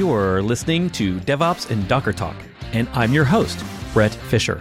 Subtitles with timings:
[0.00, 2.34] You're listening to DevOps and Docker Talk,
[2.72, 3.62] and I'm your host,
[3.92, 4.58] Bret Fisher.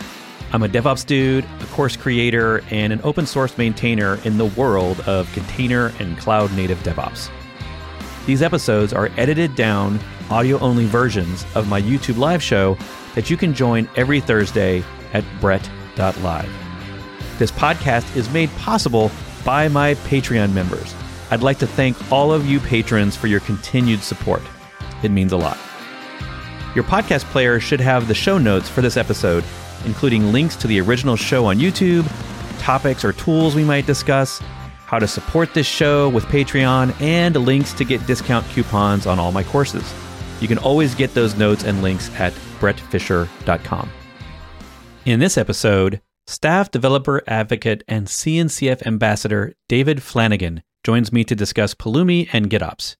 [0.51, 4.99] I'm a DevOps dude, a course creator, and an open source maintainer in the world
[5.07, 7.29] of container and cloud native DevOps.
[8.25, 12.77] These episodes are edited down, audio only versions of my YouTube live show
[13.15, 14.83] that you can join every Thursday
[15.13, 16.51] at bret.live.
[17.37, 19.09] This podcast is made possible
[19.45, 20.93] by my Patreon members.
[21.31, 24.41] I'd like to thank all of you patrons for your continued support.
[25.03, 25.57] It means a lot.
[26.75, 29.43] Your podcast player should have the show notes for this episode,
[29.85, 32.07] including links to the original show on YouTube,
[32.59, 34.39] topics or tools we might discuss,
[34.85, 39.31] how to support this show with Patreon, and links to get discount coupons on all
[39.31, 39.93] my courses.
[40.41, 43.89] You can always get those notes and links at bretfisher.com.
[45.05, 51.73] In this episode, staff developer advocate and CNCF ambassador David Flanagan joins me to discuss
[51.73, 52.95] Pulumi and GitOps.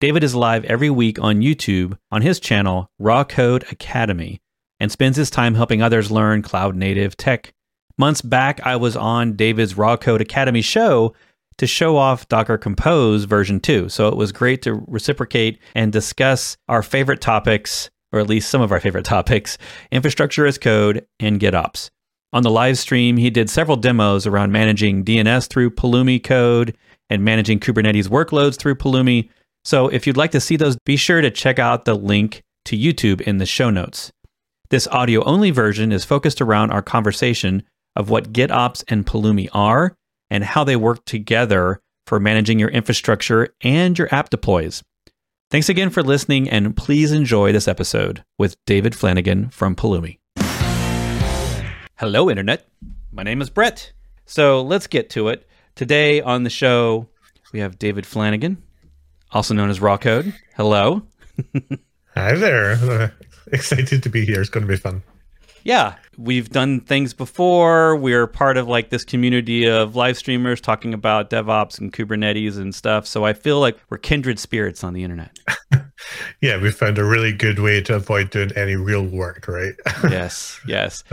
[0.00, 4.40] David is live every week on YouTube on his channel, Rawkode Academy,
[4.78, 7.52] and spends his time helping others learn cloud native tech.
[7.98, 11.14] Months back, I was on David's Rawkode Academy show
[11.58, 13.90] to show off Docker Compose version 2.
[13.90, 18.62] So it was great to reciprocate and discuss our favorite topics, or at least some
[18.62, 19.58] of our favorite topics
[19.92, 21.90] infrastructure as code and GitOps.
[22.32, 26.74] On the live stream, he did several demos around managing DNS through Pulumi code
[27.10, 29.28] and managing Kubernetes workloads through Pulumi.
[29.64, 32.76] So if you'd like to see those, be sure to check out the link to
[32.76, 34.10] YouTube in the show notes.
[34.70, 37.64] This audio only version is focused around our conversation
[37.96, 39.94] of what GitOps and Pulumi are
[40.30, 44.82] and how they work together for managing your infrastructure and your app deploys.
[45.50, 50.18] Thanks again for listening, and please enjoy this episode with David Flanagan from Pulumi.
[51.98, 52.66] Hello, Internet.
[53.10, 53.92] My name is Bret.
[54.24, 55.46] So let's get to it.
[55.74, 57.08] Today on the show,
[57.52, 58.62] we have David Flanagan,
[59.32, 60.34] also known as Rawkode.
[60.56, 61.02] Hello.
[62.14, 62.72] Hi there.
[62.72, 63.08] Uh,
[63.52, 64.40] excited to be here.
[64.40, 65.02] It's going to be fun.
[65.62, 67.94] Yeah, we've done things before.
[67.96, 72.74] We're part of like this community of live streamers talking about DevOps and Kubernetes and
[72.74, 73.06] stuff.
[73.06, 75.38] So I feel like we're kindred spirits on the internet.
[76.40, 79.74] yeah, we found a really good way to avoid doing any real work, right?
[80.10, 81.04] yes, yes.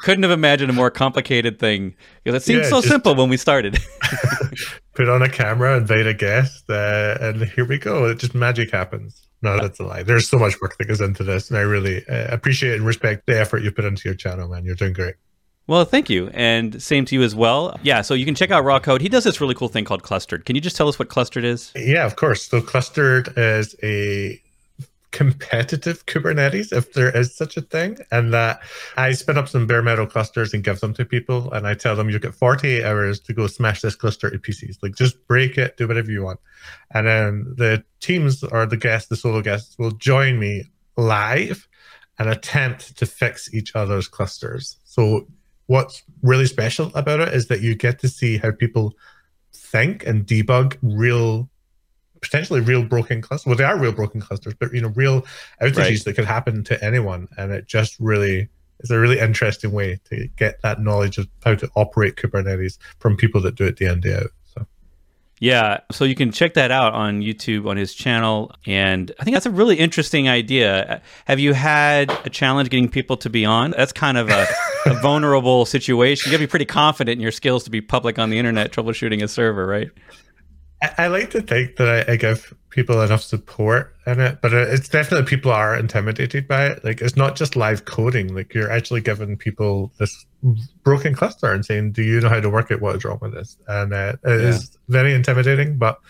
[0.00, 3.36] Couldn't have imagined a more complicated thing because it seemed yeah, so simple when we
[3.36, 3.78] started.
[4.94, 8.06] put on a camera, invite a guest, uh, and here we go.
[8.06, 9.26] It just magic happens.
[9.42, 10.04] No, that's a lie.
[10.04, 13.26] There's so much work that goes into this, and I really uh, appreciate and respect
[13.26, 14.64] the effort you put into your channel, man.
[14.64, 15.16] You're doing great.
[15.66, 16.28] Well, thank you.
[16.34, 17.78] And same to you as well.
[17.82, 19.00] Yeah, so you can check out Rawkode.
[19.00, 20.44] He does this really cool thing called Clustered.
[20.44, 21.72] Can you just tell us what Clustered is?
[21.76, 22.48] Yeah, of course.
[22.48, 24.42] So Clustered is a
[25.12, 28.60] competitive Kubernetes, if there is such a thing, and that
[28.96, 31.94] I spin up some bare metal clusters and give them to people, and I tell
[31.94, 34.78] them you get 48 hours to go smash this cluster to pieces.
[34.82, 36.40] Like just break it, do whatever you want,
[36.92, 40.64] and then the teams or the guests, the solo guests, will join me
[40.96, 41.68] live
[42.18, 44.78] and attempt to fix each other's clusters.
[44.84, 45.26] So
[45.72, 48.94] what's really special about it is that you get to see how people
[49.54, 51.48] think and debug real
[52.20, 53.46] potentially real broken clusters.
[53.46, 55.22] Well, they are real broken clusters, but you know, real
[55.62, 56.04] outages right.
[56.04, 58.50] that could happen to anyone, and it just really
[58.80, 63.16] is a really interesting way to get that knowledge of how to operate Kubernetes from
[63.16, 64.30] people that do it day in day out.
[65.42, 69.34] Yeah, so you can check that out on YouTube on his channel, and I think
[69.34, 71.02] that's a really interesting idea.
[71.24, 73.72] Have you had a challenge getting people to be on?
[73.72, 74.46] That's kind of a,
[74.86, 76.30] a vulnerable situation.
[76.30, 78.70] You got to be pretty confident in your skills to be public on the internet
[78.70, 79.90] troubleshooting a server, right?
[80.82, 84.88] I, like to think that I, I, give people enough support in it, but it's
[84.88, 86.84] definitely people are intimidated by it.
[86.84, 90.26] Like it's not just live coding; like you're actually giving people this
[90.82, 92.80] broken cluster and saying, "Do you know how to work it?
[92.80, 94.48] What is wrong with this?" And uh, it yeah.
[94.48, 95.78] is very intimidating.
[95.78, 96.00] But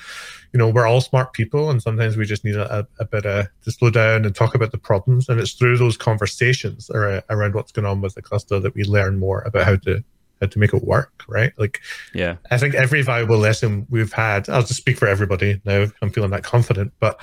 [0.52, 3.48] you know, we're all smart people, and sometimes we just need a, a bit of
[3.64, 5.28] to slow down and talk about the problems.
[5.28, 9.18] And it's through those conversations around what's going on with the cluster that we learn
[9.18, 10.02] more about how to
[10.50, 11.52] to make it work, right?
[11.58, 11.80] Like,
[12.14, 16.10] yeah, I think every valuable lesson we've had, I'll just speak for everybody now, I'm
[16.10, 17.20] feeling that confident, but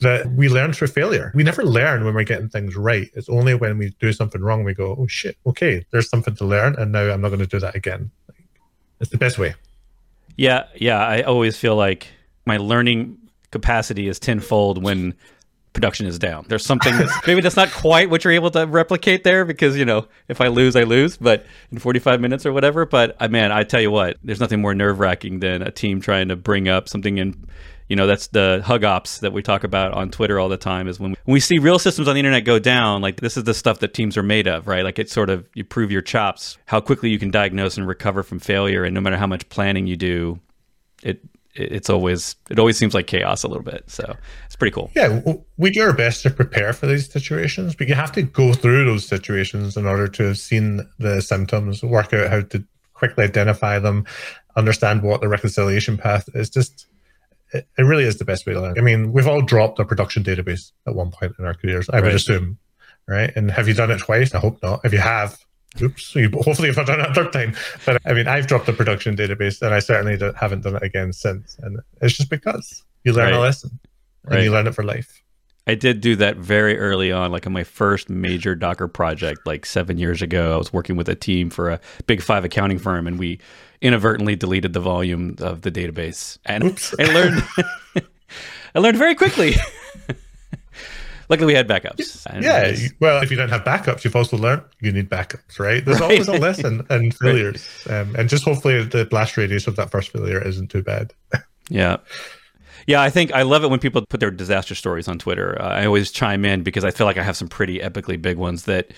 [0.00, 1.32] that we learn through failure.
[1.34, 3.10] We never learn when we're getting things right.
[3.14, 6.44] It's only when we do something wrong, we go, oh shit, okay, there's something to
[6.44, 6.76] learn.
[6.76, 8.10] And now I'm not going to do that again.
[9.00, 9.54] It's the best way.
[10.36, 10.64] Yeah.
[10.76, 11.04] Yeah.
[11.04, 12.08] I always feel like
[12.46, 13.18] my learning
[13.50, 15.14] capacity is tenfold when
[15.78, 16.44] production is down.
[16.48, 19.84] There's something that's maybe that's not quite what you're able to replicate there because you
[19.84, 21.16] know if I lose, I lose.
[21.16, 22.84] But in 45 minutes or whatever.
[22.84, 26.00] But uh, man, I tell you what, there's nothing more nerve wracking than a team
[26.00, 27.46] trying to bring up something in.
[27.88, 30.88] You know, that's the hug ops that we talk about on Twitter all the time.
[30.88, 33.36] Is when we, when we see real systems on the internet go down, like this
[33.36, 34.84] is the stuff that teams are made of, right?
[34.84, 38.22] Like it's sort of you prove your chops, how quickly you can diagnose and recover
[38.22, 40.40] from failure, and no matter how much planning you do,
[41.02, 41.20] it
[41.54, 43.84] it's always it always seems like chaos a little bit.
[43.88, 44.16] So
[44.46, 44.90] it's pretty cool.
[44.94, 45.20] Yeah,
[45.56, 48.84] we do our best to prepare for these situations, but you have to go through
[48.84, 52.64] those situations in order to have seen the symptoms, work out how to
[52.94, 54.04] quickly identify them,
[54.56, 56.50] understand what the reconciliation path is.
[56.50, 56.86] Just
[57.52, 58.78] it, it really is the best way to learn.
[58.78, 61.96] I mean, we've all dropped a production database at one point in our careers, I
[61.96, 62.04] right.
[62.04, 62.58] would assume,
[63.06, 63.32] right?
[63.34, 64.34] And have you done it twice?
[64.34, 64.84] I hope not.
[64.84, 65.38] If you have,
[65.82, 67.54] oops, you, hopefully not done it a third time.
[67.84, 71.12] But I mean, I've dropped the production database and I certainly haven't done it again
[71.12, 71.56] since.
[71.62, 73.34] And it's just because you learn right.
[73.34, 73.78] a lesson
[74.24, 74.44] and right.
[74.44, 75.22] you learn it for life.
[75.66, 79.66] I did do that very early on, like on my first major Docker project, like
[79.66, 80.54] seven years ago.
[80.54, 83.38] I was working with a team for a big five accounting firm, and we
[83.82, 86.94] inadvertently deleted the volume of the database, and Oops.
[86.98, 87.42] I learned.
[88.74, 89.56] I learned very quickly.
[91.28, 92.26] Luckily, we had backups.
[92.42, 92.74] Yeah.
[93.00, 95.84] Well, if you don't have backups, you've also learned you need backups, right?
[95.84, 96.12] There's right.
[96.12, 97.68] always a lesson and failures.
[97.86, 98.00] Right.
[98.00, 101.12] Um, and just hopefully the blast radius of that first failure isn't too bad.
[101.68, 101.98] yeah.
[102.86, 105.60] Yeah, I think I love it when people put their disaster stories on Twitter.
[105.60, 108.38] Uh, I always chime in because I feel like I have some pretty epically big
[108.38, 108.92] ones that,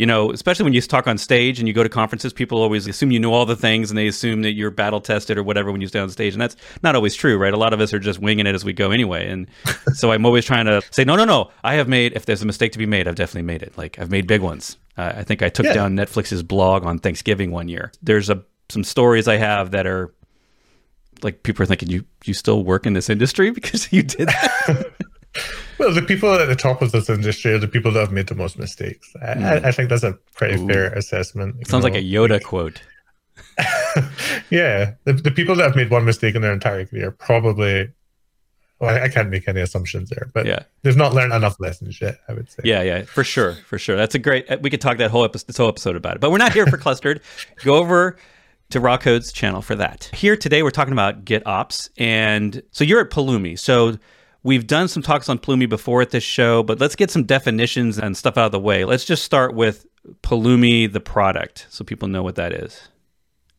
[0.00, 2.86] you know, especially when you talk on stage and you go to conferences, people always
[2.86, 5.70] assume you know all the things and they assume that you're battle tested or whatever
[5.70, 6.32] when you stand on stage.
[6.32, 7.52] And that's not always true, right?
[7.52, 9.28] A lot of us are just winging it as we go anyway.
[9.28, 9.46] And
[9.92, 12.46] so I'm always trying to say, no, no, no, I have made, if there's a
[12.46, 13.76] mistake to be made, I've definitely made it.
[13.76, 14.78] Like I've made big ones.
[14.96, 15.74] Uh, I think I took yeah.
[15.74, 17.92] down Netflix's blog on Thanksgiving one year.
[18.02, 20.14] There's a some stories I have that are
[21.22, 24.92] like people are thinking you you still work in this industry because you did that.
[25.80, 28.26] well, the people at the top of this industry are the people that have made
[28.26, 29.10] the most mistakes.
[29.22, 29.64] I, mm.
[29.64, 30.66] I think that's a pretty Ooh.
[30.66, 31.66] fair assessment.
[31.66, 31.90] Sounds know?
[31.90, 32.82] like a Yoda like, quote.
[34.50, 37.90] yeah, the, the people that have made one mistake in their entire career probably.
[38.78, 40.64] Well, I, I can't make any assumptions there, but yeah.
[40.82, 42.18] they've not learned enough lessons yet.
[42.28, 42.62] I would say.
[42.64, 43.96] Yeah, yeah, for sure, for sure.
[43.96, 44.46] That's a great.
[44.60, 46.66] We could talk that whole episode, this whole episode about it, but we're not here
[46.66, 47.22] for clustered.
[47.64, 48.18] Go over
[48.68, 50.10] to Rawkode's channel for that.
[50.12, 51.88] Here today, we're talking about GitOps.
[51.96, 53.98] And so you're at Pulumi, So
[54.42, 57.98] we've done some talks on Pulumi before at this show, but let's get some definitions
[57.98, 58.84] and stuff out of the way.
[58.84, 59.86] Let's just start with
[60.22, 62.88] Pulumi, the product, so people know what that is.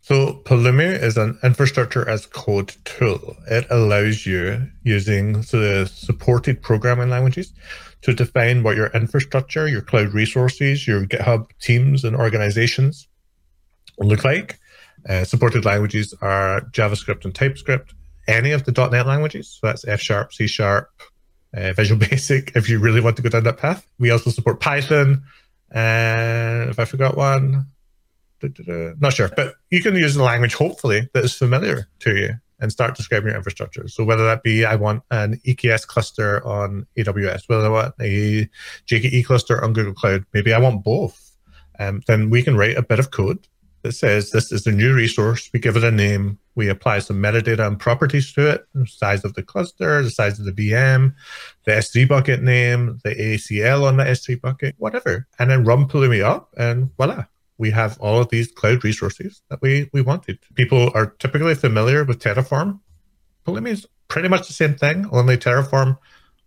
[0.02, 3.36] So Pulumi is an infrastructure as code tool.
[3.48, 7.54] It allows you using the supported programming languages
[8.02, 13.08] to define what your infrastructure, your cloud resources, your GitHub teams and organizations
[14.00, 14.60] look like.
[15.08, 17.94] Uh, supported languages are JavaScript and TypeScript.
[18.28, 20.90] Any of the .NET languages, so that's F Sharp, C Sharp,
[21.56, 23.86] uh, Visual Basic, if you really want to go down that path.
[24.00, 25.24] We also support Python,
[25.72, 27.66] and if I forgot one,
[29.00, 32.72] not sure, but you can use the language hopefully that is familiar to you and
[32.72, 33.88] start describing your infrastructure.
[33.88, 38.48] So whether that be I want an EKS cluster on AWS, whether I want a
[38.88, 41.36] GKE cluster on Google Cloud, maybe I want both,
[41.80, 43.48] um, then we can write a bit of code
[43.84, 45.50] that says this is a new resource.
[45.54, 46.40] We give it a name.
[46.56, 50.46] We apply some metadata and properties to it, size of the cluster, the size of
[50.46, 51.14] the VM,
[51.66, 55.28] the S3 bucket name, the ACL on the S3 bucket, whatever.
[55.40, 57.26] And then run Pulumi up and voila.
[57.58, 60.40] We have all of these cloud resources that we, we wanted.
[60.56, 62.80] People are typically familiar with Terraform.
[63.46, 65.98] Pulumi is pretty much the same thing, only Terraform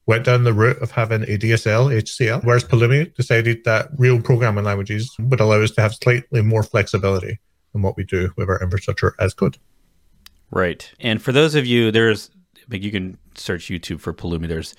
[0.07, 4.65] went down the route of having a DSL HCL, whereas Pulumi decided that real programming
[4.65, 7.39] languages would allow us to have slightly more flexibility
[7.75, 9.57] in what we do with our infrastructure as code.
[10.51, 10.93] Right.
[11.01, 12.31] And for those of you, there's
[12.71, 14.49] you can search YouTube for Pulumi.
[14.49, 14.75] There's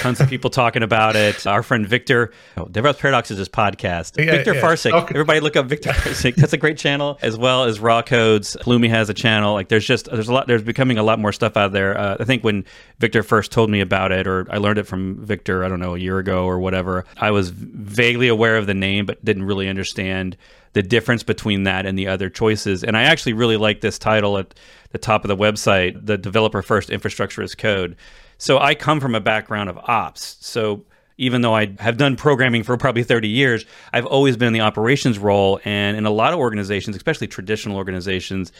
[0.00, 1.46] tons of people talking about it.
[1.46, 4.16] Our friend Viktor, oh, DevOps Paradox is his podcast.
[4.22, 4.60] Yeah, Viktor yeah.
[4.60, 4.92] Farcic.
[4.92, 5.14] Okay.
[5.14, 6.34] Everybody look up Viktor Farcic.
[6.36, 8.56] That's a great channel, as well as Rawkode's.
[8.60, 9.54] Pulumi has a channel.
[9.54, 10.46] Like there's just there's a lot.
[10.46, 11.98] There's becoming a lot more stuff out there.
[11.98, 12.64] Uh, I think when
[12.98, 15.94] Viktor first told me about it, or I learned it from Viktor, I don't know,
[15.94, 17.04] a year ago or whatever.
[17.16, 20.36] I was vaguely aware of the name, but didn't really understand
[20.78, 22.84] the difference between that and the other choices.
[22.84, 24.54] And I actually really like this title at
[24.92, 27.96] the top of the website, the developer first infrastructure as code.
[28.36, 30.36] So I come from a background of ops.
[30.40, 30.84] So
[31.16, 34.60] even though I have done programming for probably 30 years, I've always been in the
[34.60, 35.58] operations role.
[35.64, 38.52] And in a lot of organizations, especially traditional organizations,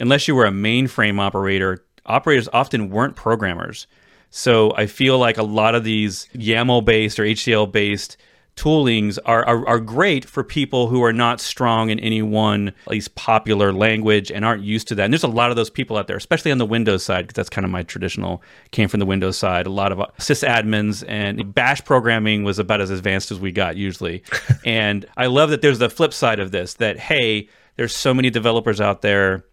[0.00, 3.86] unless you were a mainframe operator, operators often weren't programmers.
[4.30, 8.16] So I feel like a lot of these YAML based or HCL based
[8.56, 12.90] toolings are, are, are great for people who are not strong in any one at
[12.90, 15.04] least popular language and aren't used to that.
[15.04, 17.34] And there's a lot of those people out there, especially on the Windows side, because
[17.34, 19.66] that's kind of my traditional came from the Windows side.
[19.66, 23.76] A lot of uh, sysadmins and Bash programming was about as advanced as we got
[23.76, 24.22] usually.
[24.66, 28.28] and I love that there's the flip side of this that hey, there's so many
[28.28, 29.44] developers out there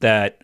[0.00, 0.42] that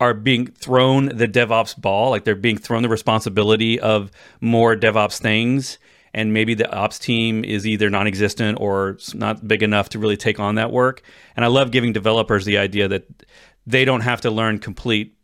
[0.00, 5.20] are being thrown the DevOps ball, like they're being thrown the responsibility of more DevOps
[5.20, 5.78] things
[6.18, 10.40] and maybe the ops team is either non-existent or not big enough to really take
[10.40, 11.00] on that work.
[11.36, 13.06] And I love giving developers the idea that
[13.68, 15.14] they don't have to learn complete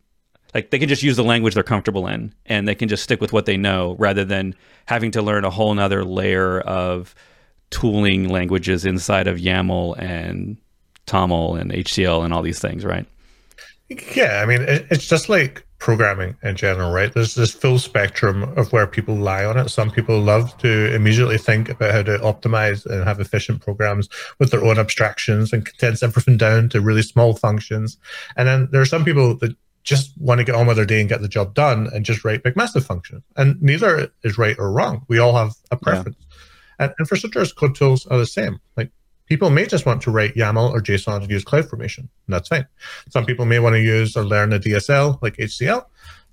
[0.55, 3.21] like they can just use the language they're comfortable in and they can just stick
[3.21, 4.55] with what they know rather than
[4.87, 7.13] having to learn a whole nother layer of
[7.71, 10.57] tooling languages inside of YAML and
[11.09, 13.05] TOML and HCL and all these things, right?
[14.15, 17.13] Yeah, I mean, it's just like programming in general, right?
[17.13, 19.69] There's this full spectrum of where people lie on it.
[19.69, 24.51] Some people love to immediately think about how to optimize and have efficient programs with
[24.51, 27.99] their own abstractions and condense everything down to really small functions.
[28.35, 31.01] And then there are some people that just want to get on with their day
[31.01, 33.23] and get the job done and just write big massive functions.
[33.37, 35.05] And neither is right or wrong.
[35.09, 36.17] We all have a preference.
[36.19, 36.87] Yeah.
[36.87, 38.59] And infrastructure as code tools are the same.
[38.79, 38.91] Like
[39.27, 42.67] people may just want to write YAML or JSON and use CloudFormation, and that's fine.
[43.11, 45.85] Some people may want to use or learn a DSL like HCL,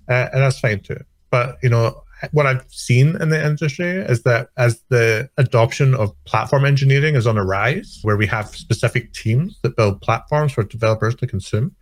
[0.08, 1.00] uh, and that's fine too.
[1.30, 6.12] But you know, what I've seen in the industry is that as the adoption of
[6.24, 10.62] platform engineering is on a rise, where we have specific teams that build platforms for
[10.62, 11.74] developers to consume,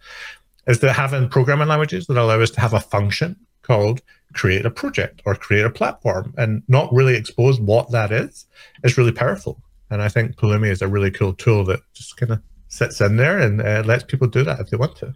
[0.66, 4.00] is that having programming languages that allow us to have a function called
[4.32, 8.46] create a project or create a platform and not really expose what that is
[8.84, 9.60] is really powerful.
[9.90, 13.16] And I think Pulumi is a really cool tool that just kind of sits in
[13.16, 15.14] there and uh, lets people do that if they want to.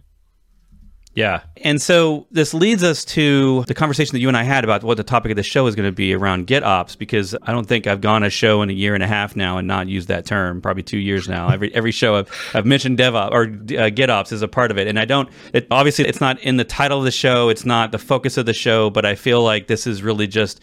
[1.13, 1.43] Yeah.
[1.63, 4.97] And so this leads us to the conversation that you and I had about what
[4.97, 7.87] the topic of the show is going to be around GitOps, because I don't think
[7.87, 10.25] I've gone a show in a year and a half now and not used that
[10.25, 11.47] term, probably two years now.
[11.47, 14.87] Every every show I've, I've mentioned DevOps or uh, GitOps is a part of it.
[14.87, 17.93] And I don't, it, obviously, it's not in the title of the show, it's not
[17.93, 20.59] the focus of the show, but I feel like this is really just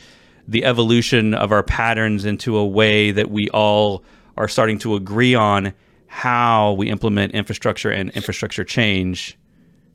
[0.48, 4.04] the evolution of our patterns into a way that we all
[4.36, 5.72] are starting to agree on
[6.06, 9.38] how we implement infrastructure and infrastructure change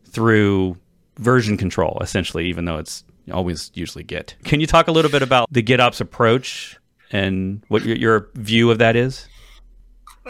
[0.05, 0.77] through
[1.17, 4.35] version control, essentially, even though it's always usually Git.
[4.43, 6.77] Can you talk a little bit about the GitOps approach
[7.11, 9.27] and what your, your view of that is?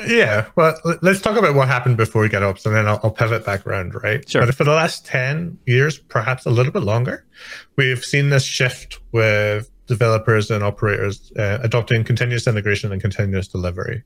[0.06, 3.66] Yeah, well, let's talk about what happened before GitOps, and then I'll, I'll, pivot back
[3.66, 4.28] around, right?
[4.30, 4.46] Sure.
[4.46, 7.26] But for the last 10 years, perhaps a little bit longer,
[7.78, 14.04] we've seen this shift with developers and operators uh, adopting continuous integration and continuous delivery.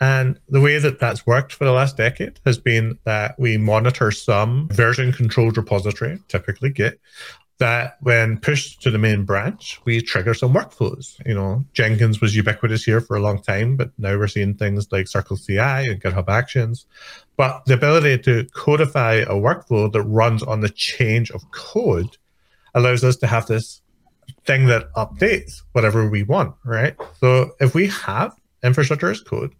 [0.00, 4.10] And the way that that's worked for the last decade has been that we monitor
[4.10, 6.98] some version controlled repository, typically Git,
[7.58, 11.14] that when pushed to the main branch, we trigger some workflows.
[11.26, 14.90] You know, Jenkins was ubiquitous here for a long time, but now we're seeing things
[14.90, 16.86] like Circle CI and GitHub Actions.
[17.36, 22.16] But the ability to codify a workflow that runs on the change of code
[22.74, 23.82] allows us to have this
[24.50, 26.96] thing that updates whatever we want, right?
[27.20, 29.54] So if we have infrastructure as code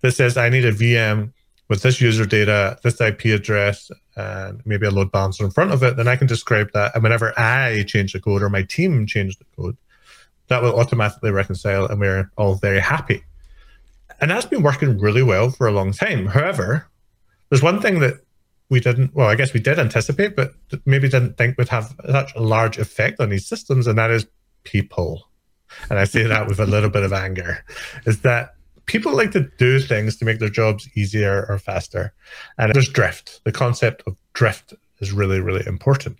[0.00, 1.30] that says I need a VM
[1.68, 5.82] with this user data, this IP address, and maybe a load balancer in front of
[5.82, 6.94] it, then I can describe that.
[6.94, 9.76] And whenever I change the code or my team change the code,
[10.48, 13.22] that will automatically reconcile and we're all very happy.
[14.22, 16.24] And that's been working really well for a long time.
[16.24, 16.88] However,
[17.50, 18.14] there's one thing that
[18.70, 20.52] we didn't, well, I guess we did anticipate, but
[20.86, 24.26] maybe didn't think would have such a large effect on these systems, and that is
[24.64, 25.28] people.
[25.90, 27.64] And I say that with a little bit of anger,
[28.06, 28.54] is that
[28.86, 32.12] people like to do things to make their jobs easier or faster.
[32.58, 33.40] And there's drift.
[33.44, 36.18] The concept of drift is really, really important.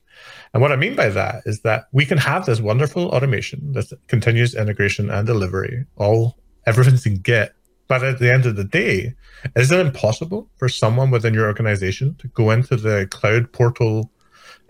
[0.52, 3.92] And what I mean by that is that we can have this wonderful automation, this
[4.08, 7.54] continuous integration and delivery, all everything's in Git.
[7.90, 9.14] But at the end of the day,
[9.56, 14.12] is it impossible for someone within your organization to go into the cloud portal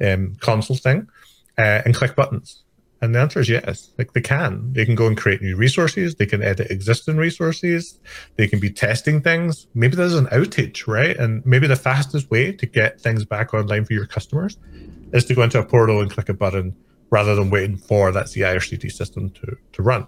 [0.03, 1.07] um, console thing
[1.59, 2.65] uh, and click buttons?
[3.03, 3.93] And the answer is yes.
[3.99, 4.73] Like they can.
[4.73, 6.15] They can go and create new resources.
[6.15, 8.00] They can edit existing resources.
[8.37, 9.67] They can be testing things.
[9.75, 11.15] Maybe there's an outage, right?
[11.15, 14.57] And maybe the fastest way to get things back online for your customers
[15.12, 16.75] is to go into a portal and click a button
[17.11, 20.07] rather than waiting for that CI or CD system to, to run.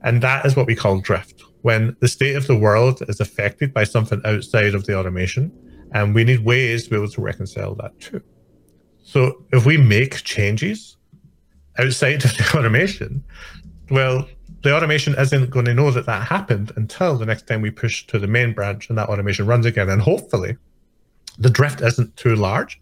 [0.00, 1.44] And that is what we call drift.
[1.64, 5.50] When the state of the world is affected by something outside of the automation,
[5.92, 8.20] and we need ways to be able to reconcile that too.
[9.02, 10.98] So if we make changes
[11.78, 13.24] outside of the automation,
[13.90, 14.28] well,
[14.62, 18.06] the automation isn't going to know that that happened until the next time we push
[18.08, 19.88] to the main branch and that automation runs again.
[19.88, 20.58] And hopefully,
[21.38, 22.78] the drift isn't too large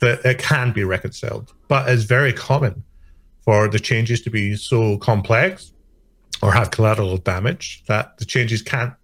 [0.00, 1.54] that it can be reconciled.
[1.68, 2.84] But it's very common
[3.40, 5.72] for the changes to be so complex
[6.42, 8.94] or have collateral damage that the changes can't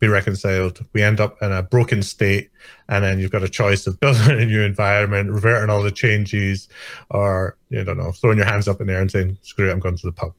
[0.00, 0.84] be reconciled.
[0.92, 2.50] We end up in a broken state,
[2.88, 6.68] and then you've got a choice of building a new environment, reverting all the changes,
[7.10, 9.72] or you don't know, throwing your hands up in the air and saying, "Screw it,
[9.72, 10.34] I'm going to the pub."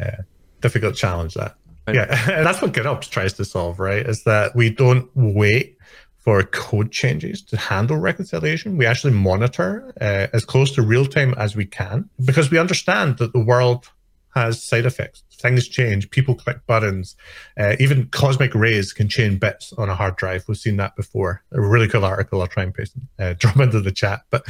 [0.00, 0.22] Uh,
[0.60, 1.56] difficult challenge that.
[1.86, 1.96] Right.
[1.96, 4.06] Yeah, and that's what GitOps tries to solve, right?
[4.06, 5.76] Is that we don't wait
[6.24, 8.78] for code changes to handle reconciliation.
[8.78, 13.18] We actually monitor uh, as close to real time as we can because we understand
[13.18, 13.90] that the world
[14.34, 15.22] has side effects.
[15.32, 16.10] Things change.
[16.10, 17.16] People click buttons.
[17.58, 20.44] Uh, even cosmic rays can change bits on a hard drive.
[20.48, 21.42] We've seen that before.
[21.52, 22.40] A really cool article.
[22.40, 24.22] I'll try and paste, uh, drop into the chat.
[24.30, 24.44] But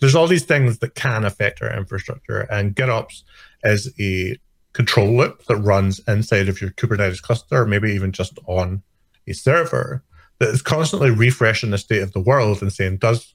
[0.00, 3.22] there's all these things that can affect our infrastructure, and GitOps
[3.64, 4.38] is a
[4.72, 8.82] control loop that runs inside of your Kubernetes cluster, maybe even just on
[9.26, 10.04] a server
[10.38, 13.34] that is constantly refreshing the state of the world and saying, does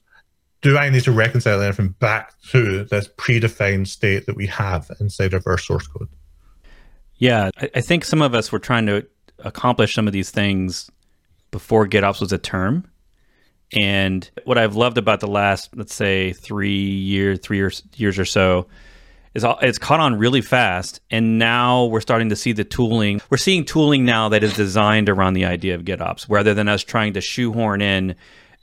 [0.62, 5.34] do I need to reconcile anything back to this predefined state that we have inside
[5.34, 6.08] of our source code?
[7.16, 9.06] Yeah, I, I think some of us were trying to
[9.40, 10.90] accomplish some of these things
[11.50, 12.88] before GitOps was a term.
[13.74, 18.24] And what I've loved about the last, let's say, three years, three years, years or
[18.24, 18.68] so,
[19.34, 21.00] is it's caught on really fast.
[21.10, 23.20] And now we're starting to see the tooling.
[23.30, 26.84] We're seeing tooling now that is designed around the idea of GitOps, rather than us
[26.84, 28.14] trying to shoehorn in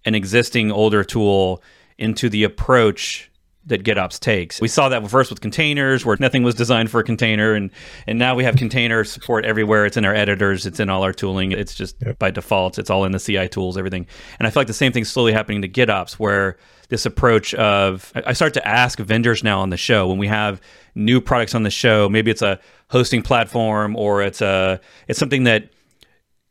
[0.05, 1.61] an existing older tool
[1.99, 3.29] into the approach
[3.65, 4.59] that GitOps takes.
[4.61, 7.69] We saw that first with containers, where nothing was designed for a container, and
[8.07, 9.85] and now we have container support everywhere.
[9.85, 11.51] It's in our editors, it's in all our tooling.
[11.51, 12.17] It's just yep.
[12.19, 14.07] by default, it's all in the CI tools, everything.
[14.39, 16.57] And I feel like the same thing's slowly happening to GitOps, where
[16.89, 20.59] this approach of I start to ask vendors now on the show when we have
[20.95, 22.09] new products on the show.
[22.09, 25.69] Maybe it's a hosting platform or it's a it's something that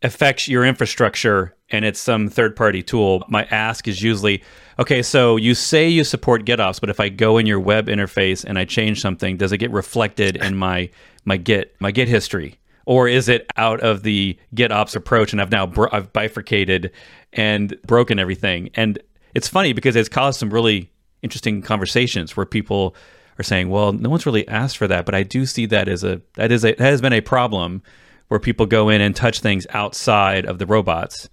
[0.02, 3.25] affects your infrastructure and it's some third party tool.
[3.28, 4.43] My ask is usually
[4.81, 8.45] Okay, so you say you support GitOps, but if I go in your web interface
[8.45, 10.91] and I change something, does it get reflected in my
[11.25, 15.51] my Git my Git history, or is it out of the GitOps approach and I've
[15.51, 16.93] now I've bifurcated
[17.33, 18.71] and broken everything?
[18.75, 19.01] And
[19.35, 20.93] it's funny because it's caused some really
[21.23, 22.95] interesting conversations where people
[23.41, 26.05] are saying, "Well, no one's really asked for that, but I do see that as
[26.05, 27.83] a that is a that has been a problem
[28.29, 31.29] where people go in and touch things outside of the robots."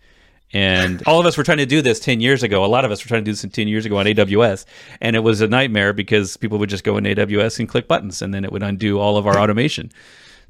[0.55, 2.63] And all of us were trying to do this 10 years ago.
[2.63, 4.63] A lot of us were trying to do this 10 years ago on AWS.
[5.01, 8.21] And it was a nightmare because people would just go in AWS and click buttons
[8.21, 9.91] and then it would undo all of our automation.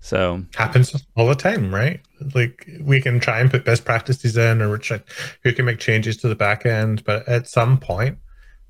[0.01, 1.99] So happens all the time, right?
[2.35, 5.01] Like we can try and put best practices in or try,
[5.41, 8.19] who can make changes to the back end, but at some point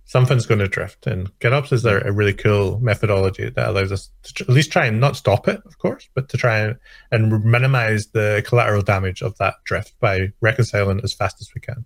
[0.05, 1.07] something's going to drift.
[1.07, 4.85] And GitOps is a, a, really cool methodology that allows us to at least try
[4.85, 6.75] and not stop it, of course, but to try and,
[7.11, 11.83] and minimize the collateral damage of that drift by reconciling as fast as we can.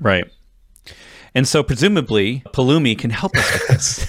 [0.00, 0.30] Right.
[1.34, 4.08] And so presumably Pulumi can help us with this.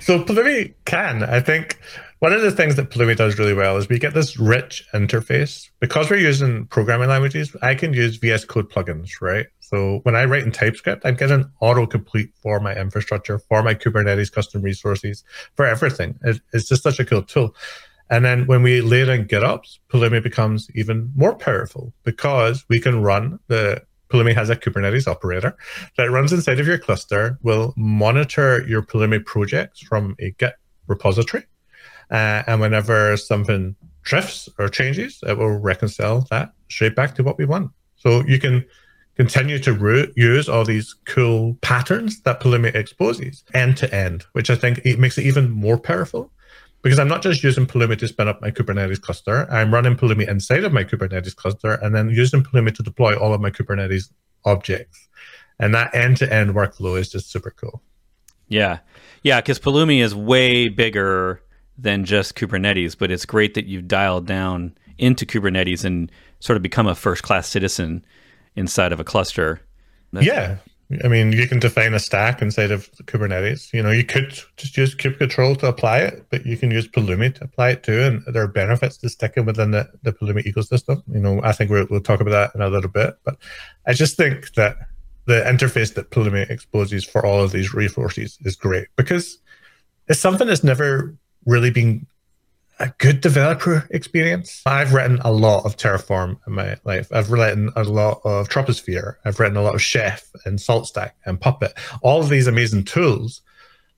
[0.00, 1.24] so Pulumi can.
[1.24, 1.80] I think
[2.20, 5.68] one of the things that Pulumi does really well is we get this rich interface.
[5.80, 9.46] Because we're using programming languages, I can use VS Code plugins, right?
[9.70, 14.32] So when I write in TypeScript, I'm getting autocomplete for my infrastructure, for my Kubernetes
[14.32, 15.22] custom resources,
[15.54, 16.18] for everything.
[16.24, 17.54] It, it's just such a cool tool.
[18.10, 23.00] And then when we layer in GitOps, Pulumi becomes even more powerful because we can
[23.02, 25.56] run the Pulumi has a Kubernetes operator
[25.96, 30.54] that runs inside of your cluster, will monitor your Pulumi projects from a Git
[30.88, 31.44] repository
[32.10, 37.38] uh, and whenever something drifts or changes, it will reconcile that straight back to what
[37.38, 37.70] we want.
[37.94, 38.64] So you can
[39.20, 44.48] continue to root, use all these cool patterns that Pulumi exposes end to end, which
[44.48, 46.32] I think it makes it even more powerful
[46.80, 49.46] because I'm not just using Pulumi to spin up my Kubernetes cluster.
[49.52, 53.34] I'm running Pulumi inside of my Kubernetes cluster and then using Pulumi to deploy all
[53.34, 54.10] of my Kubernetes
[54.46, 55.06] objects.
[55.58, 57.82] And that end to end workflow is just super cool.
[58.48, 58.78] Yeah.
[59.22, 59.42] Yeah.
[59.42, 61.42] Because Pulumi is way bigger
[61.76, 66.62] than just Kubernetes, but it's great that you've dialed down into Kubernetes and sort of
[66.62, 68.02] become a first class citizen
[68.56, 69.60] inside of a cluster.
[70.12, 70.56] That's yeah.
[71.04, 73.72] I mean, you can define a stack inside of Kubernetes.
[73.72, 77.32] You know, you could just use kubectl to apply it, but you can use Pulumi
[77.36, 78.00] to apply it too.
[78.00, 81.02] And there are benefits to sticking within the, the Pulumi ecosystem.
[81.12, 83.16] You know, I think we'll, we'll talk about that in a little bit.
[83.24, 83.36] But
[83.86, 84.78] I just think that
[85.26, 89.38] the interface that Pulumi exposes for all of these resources is great because
[90.08, 91.14] it's something that's never
[91.46, 92.04] really been
[92.80, 94.62] a good developer experience.
[94.64, 97.08] I've written a lot of Terraform in my life.
[97.12, 99.16] I've written a lot of Troposphere.
[99.24, 103.42] I've written a lot of Chef and SaltStack and Puppet, all of these amazing tools.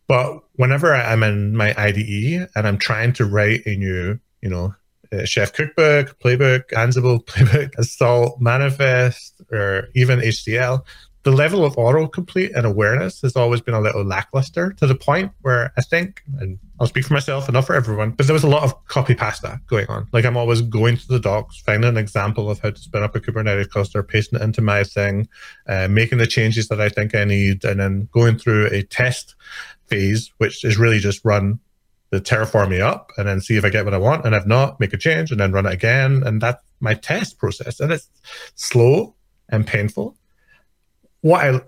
[0.09, 4.75] But whenever I'm in my IDE and I'm trying to write a new, you know,
[5.13, 10.85] uh, Chef Cookbook, Playbook, Ansible Playbook, Assault Manifest, or even HCL,
[11.25, 15.31] the level of autocomplete and awareness has always been a little lackluster to the point
[15.43, 18.43] where I think, and I'll speak for myself and not for everyone, but there was
[18.43, 20.09] a lot of copy pasta going on.
[20.13, 23.15] Like I'm always going to the docs, finding an example of how to spin up
[23.15, 25.29] a Kubernetes cluster, pasting it into my thing,
[25.69, 29.37] uh, making the changes that I think I need, and then going through a test
[29.87, 31.61] phase, which is really just run
[32.11, 34.27] the Terraform me up and then see if I get what I want.
[34.27, 36.23] And if not, make a change and then run it again.
[36.27, 37.81] And that's my test process.
[37.81, 38.09] And it's
[38.55, 39.15] slow
[39.49, 40.17] and painful
[41.23, 41.61] what I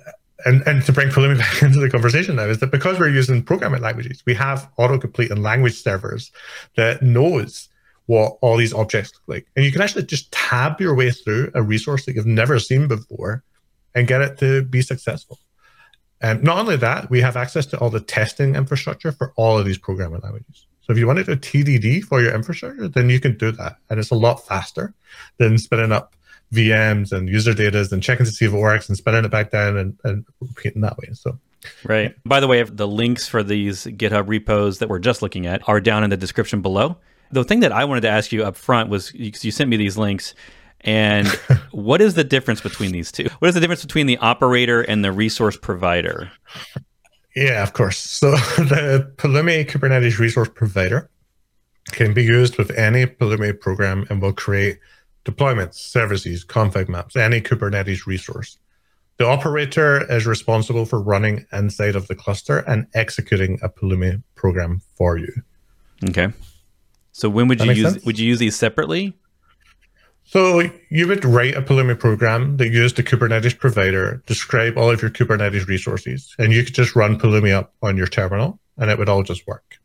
[0.45, 3.43] and, and to bring Pulumi back into the conversation now is that because we're using
[3.43, 6.31] programming languages, we have autocomplete and language servers
[6.77, 7.69] that knows
[8.07, 9.47] what all these objects look like.
[9.57, 12.87] And you can actually just tab your way through a resource that you've never seen
[12.87, 13.43] before
[13.95, 15.39] and get it to be successful.
[16.21, 19.65] And not only that, we have access to all the testing infrastructure for all of
[19.65, 20.67] these programming languages.
[20.83, 23.77] So if you want to do TDD for your infrastructure, then you can do that.
[23.89, 24.95] And it's a lot faster
[25.39, 26.15] than spinning up
[26.53, 29.51] VMs and user data and checking to see if it works and spinning it back
[29.51, 31.09] down and, and repeating that way.
[31.13, 31.39] So
[31.85, 32.15] Right.
[32.25, 35.81] By the way, the links for these GitHub repos that we're just looking at are
[35.81, 36.97] down in the description below.
[37.31, 39.77] The thing that I wanted to ask you up front was you, you sent me
[39.77, 40.35] these links.
[40.83, 41.27] And
[41.73, 43.29] what is the difference between these two?
[43.39, 46.31] What is the difference between the operator and the resource provider?
[47.35, 47.99] Yeah, of course.
[47.99, 51.11] So the Pulumi Kubernetes resource provider
[51.93, 54.79] can be used with any Pulumi program and will create
[55.25, 58.59] deployments, services, config maps, any Kubernetes resource.
[59.17, 64.83] The operator is responsible for running inside of the cluster and executing a Pulumi program
[64.97, 65.33] for you.
[66.09, 66.33] Okay.
[67.13, 68.05] So when would that you use sense?
[68.05, 69.17] would you use these separately?
[70.25, 75.01] So you would write a Pulumi program that used the Kubernetes provider, describe all of
[75.01, 78.99] your Kubernetes resources, and you could just run Pulumi up on your terminal and it
[78.99, 79.79] would all just work.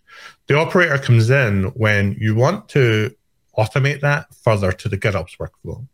[0.47, 3.13] The operator comes in when you want to
[3.57, 5.85] automate that further to the GitOps workflow.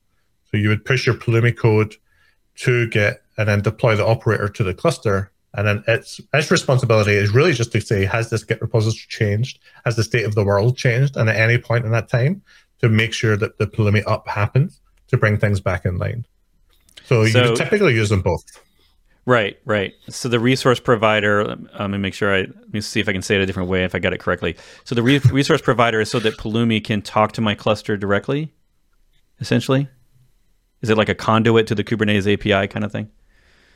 [0.51, 1.95] So you would push your Pulumi code
[2.57, 5.31] to Git and then deploy the operator to the cluster.
[5.53, 9.59] And then its its responsibility is really just to say, has this Git repository changed?
[9.85, 11.15] Has the state of the world changed?
[11.15, 12.41] And at any point in that time,
[12.79, 16.25] to make sure that the Pulumi up happens to bring things back in line.
[17.05, 18.43] So, so you typically use them both.
[19.27, 19.93] Right, right.
[20.07, 23.11] So the resource provider, um, let me make sure I let me see if I
[23.11, 24.55] can say it a different way if I got it correctly.
[24.83, 28.53] So the re- resource provider is so that Pulumi can talk to my cluster directly,
[29.39, 29.89] essentially.
[30.81, 33.09] Is it like a conduit to the Kubernetes API kind of thing?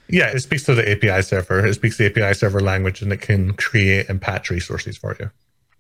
[0.08, 1.66] Yeah, it speaks to the API server.
[1.66, 5.32] It speaks the API server language, and it can create and patch resources for you.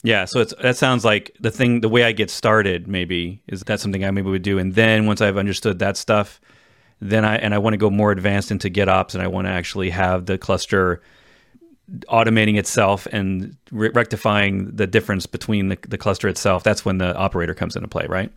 [0.01, 1.81] Yeah, so it's that sounds like the thing.
[1.81, 5.05] The way I get started, maybe, is that something I maybe would do, and then
[5.05, 6.39] once I've understood that stuff,
[7.01, 9.51] then I and I want to go more advanced into GitOps, and I want to
[9.51, 11.01] actually have the cluster
[12.07, 16.63] automating itself and re- rectifying the difference between the, the cluster itself.
[16.63, 18.31] That's when the operator comes into play, right?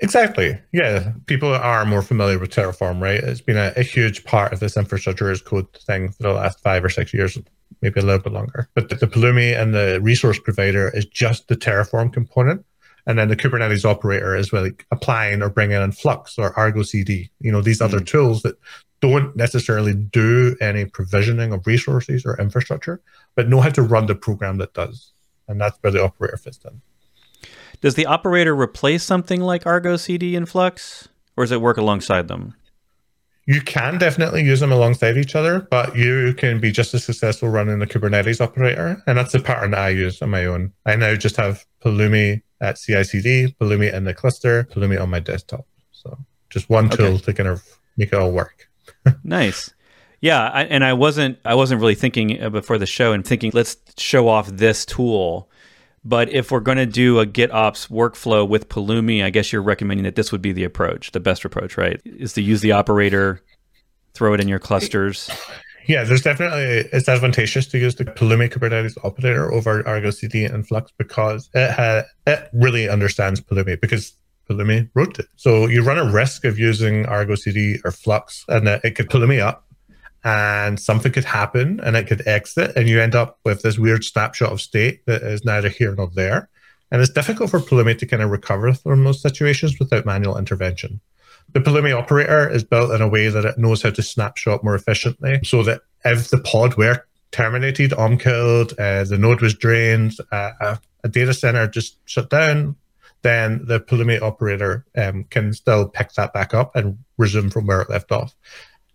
[0.00, 0.58] Exactly.
[0.72, 1.12] Yeah.
[1.26, 3.22] People are more familiar with Terraform, right?
[3.22, 6.60] It's been a, a, huge part of this infrastructure as code thing for the last
[6.60, 7.38] five or six years
[7.82, 8.68] maybe a little bit longer.
[8.74, 12.64] But the, the Pulumi and the resource provider is just the Terraform component.
[13.06, 17.30] And then the Kubernetes operator is like applying or bringing in Flux or Argo CD,
[17.40, 18.04] you know, these other mm-hmm.
[18.04, 18.58] tools that
[19.00, 23.00] don't necessarily do any provisioning of resources or infrastructure,
[23.34, 25.12] but know how to run the program that does.
[25.48, 26.80] And that's where the operator fits in.
[27.80, 32.26] Does the operator replace something like Argo CD and Flux, or does it work alongside
[32.26, 32.54] them?
[33.46, 37.48] You can definitely use them alongside each other, but you can be just as successful
[37.48, 39.02] running the Kubernetes operator.
[39.06, 40.72] And that's the pattern that I use on my own.
[40.84, 45.64] I now just have Pulumi at CI/CD, Pulumi in the cluster, Pulumi on my desktop.
[45.92, 46.18] So
[46.50, 47.18] just one tool okay.
[47.18, 47.62] to kind of
[47.96, 48.68] make it all work.
[49.24, 49.72] nice.
[50.20, 53.52] Yeah, I, and I wasn't I wasn't really thinking uh, before the show and thinking
[53.54, 55.48] let's show off this tool
[56.06, 60.04] but if we're going to do a GitOps workflow with Pulumi, I guess you're recommending
[60.04, 62.00] that this would be the approach, the best approach, right?
[62.04, 63.42] Is to use the operator,
[64.14, 65.28] throw it in your clusters.
[65.88, 70.66] Yeah, there's definitely it's advantageous to use the Pulumi Kubernetes operator over Argo CD and
[70.66, 74.16] Flux because it ha, it really understands Pulumi because
[74.48, 75.26] Pulumi wrote it.
[75.36, 79.40] So you run a risk of using Argo CD or Flux, and it could Pulumi
[79.40, 79.65] up
[80.24, 84.04] and something could happen and it could exit and you end up with this weird
[84.04, 86.48] snapshot of state that is neither here nor there.
[86.90, 91.00] And it's difficult for Pulumi to kind of recover from those situations without manual intervention.
[91.52, 94.74] The Pulumi operator is built in a way that it knows how to snapshot more
[94.74, 100.14] efficiently so that if the pod were terminated, OOM killed, uh, the node was drained,
[100.32, 102.76] uh, a data center just shut down,
[103.22, 107.80] then the Pulumi operator um, can still pick that back up and resume from where
[107.80, 108.34] it left off.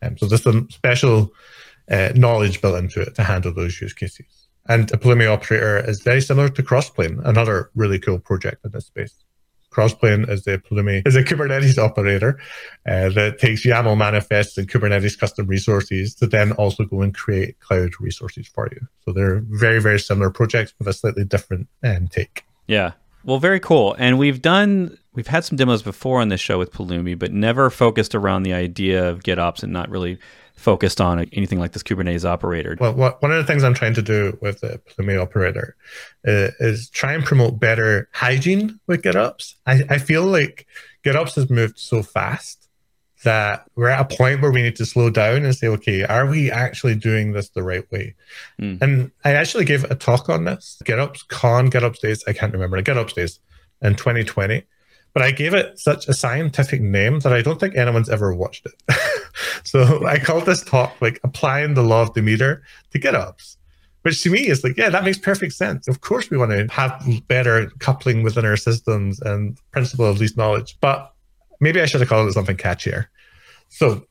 [0.01, 1.31] Um, so there's some special
[1.89, 4.47] uh, knowledge built into it to handle those use cases.
[4.67, 8.85] And a Pulumi operator is very similar to Crossplane, another really cool project in this
[8.85, 9.15] space.
[9.71, 12.37] Crossplane is a Pulumi is a Kubernetes operator
[12.85, 17.57] uh, that takes YAML manifests and Kubernetes custom resources to then also go and create
[17.61, 18.85] cloud resources for you.
[19.05, 22.43] So they're very very similar projects with a slightly different um, take.
[22.67, 22.91] Yeah,
[23.23, 23.95] well, very cool.
[23.97, 27.69] And we've done we've had some demos before on this show with Pulumi, but never
[27.69, 30.17] focused around the idea of GitOps and not really
[30.56, 32.78] focused on anything like this Kubernetes operator.
[32.80, 35.76] Well, what, one of the things I'm trying to do with the Pulumi operator
[36.28, 39.56] uh, is try and promote better hygiene with GitOps.
[39.65, 40.67] I, I feel like
[41.04, 42.69] GitOps has moved so fast
[43.24, 46.26] that we're at a point where we need to slow down and say, okay, are
[46.26, 48.15] we actually doing this the right way?
[48.60, 48.82] Mm.
[48.82, 52.82] And I actually gave a talk on this, GitOps Con, GitOps Days, I can't remember,
[52.82, 53.39] GitOps Days
[53.82, 54.63] in 2020.
[55.13, 58.65] But I gave it such a scientific name that I don't think anyone's ever watched
[58.65, 58.97] it.
[59.63, 63.58] so I called this talk like applying the law of Demeter to GitOps,
[64.04, 65.88] which to me is like, yeah, that makes perfect sense.
[65.88, 70.38] Of course, we want to have better coupling within our systems and principle of least
[70.38, 71.13] knowledge, but
[71.60, 73.08] maybe I should have called it something catchier.
[73.69, 74.06] So,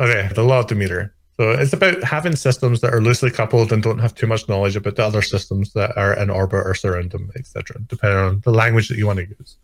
[0.00, 1.14] okay, the law of Demeter.
[1.38, 4.74] So it's about having systems that are loosely coupled and don't have too much knowledge
[4.74, 8.50] about the other systems that are in orbit or surround them, etc., depending on the
[8.50, 9.56] language that you want to use.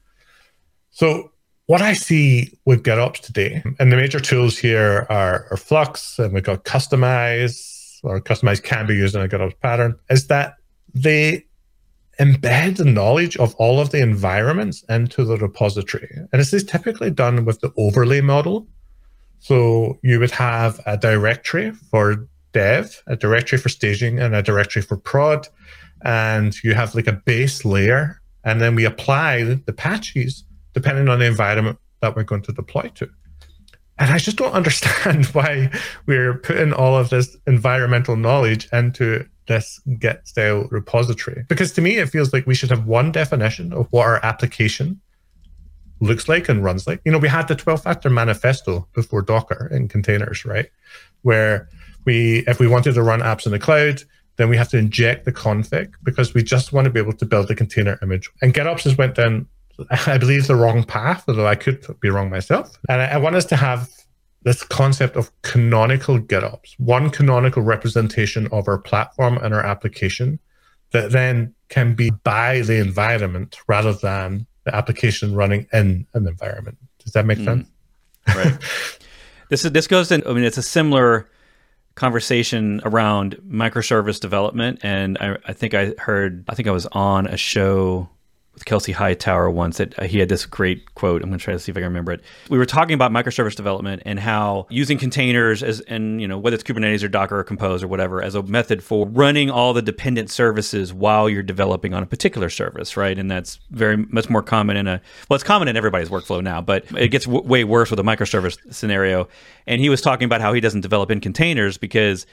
[0.94, 1.32] So
[1.66, 6.32] what I see with GitOps today, and the major tools here are, are Flux, and
[6.32, 10.54] we've got Kustomize, or Kustomize can be used in a GitOps pattern, is that
[10.94, 11.44] they
[12.20, 16.08] embed the knowledge of all of the environments into the repository.
[16.14, 18.68] And this is typically done with the overlay model.
[19.40, 24.82] So you would have a directory for dev, a directory for staging, and a directory
[24.82, 25.48] for prod.
[26.04, 28.20] And you have like a base layer.
[28.44, 32.90] And then we apply the patches depending on the environment that we're going to deploy
[32.96, 33.08] to.
[33.98, 35.70] And I just don't understand why
[36.06, 41.44] we're putting all of this environmental knowledge into this Git style repository.
[41.48, 45.00] Because to me, it feels like we should have one definition of what our application
[46.00, 47.00] looks like and runs like.
[47.04, 50.70] You know, we had the 12 factor manifesto before Docker in containers, right?
[51.22, 51.68] Where
[52.04, 54.02] we, if we wanted to run apps in the cloud,
[54.36, 57.24] then we have to inject the config because we just want to be able to
[57.24, 58.30] build a container image.
[58.42, 59.46] And GitOps has went down
[60.06, 62.78] I believe the wrong path, although I could be wrong myself.
[62.88, 63.90] And I, I want us to have
[64.42, 70.38] this concept of canonical GitOps, one canonical representation of our platform and our application
[70.92, 76.78] that then can be by the environment rather than the application running in an environment.
[77.02, 77.44] Does that make mm.
[77.44, 77.68] sense?
[78.28, 78.58] Right.
[79.50, 80.22] this is this goes in.
[80.26, 81.28] I mean, it's a similar
[81.94, 86.44] conversation around microservice development, and I, I think I heard.
[86.48, 88.08] I think I was on a show
[88.54, 91.22] with Kelsey Hightower once that uh, he had this great quote.
[91.22, 92.22] I'm going to try to see if I can remember it.
[92.48, 96.54] We were talking about microservice development and how using containers as and you know whether
[96.54, 99.82] it's Kubernetes or Docker or Compose or whatever as a method for running all the
[99.82, 103.18] dependent services while you're developing on a particular service, right?
[103.18, 106.60] And that's very much more common in a well, it's common in everybody's workflow now,
[106.60, 109.28] but it gets w- way worse with a microservice scenario.
[109.66, 112.26] And he was talking about how he doesn't develop in containers because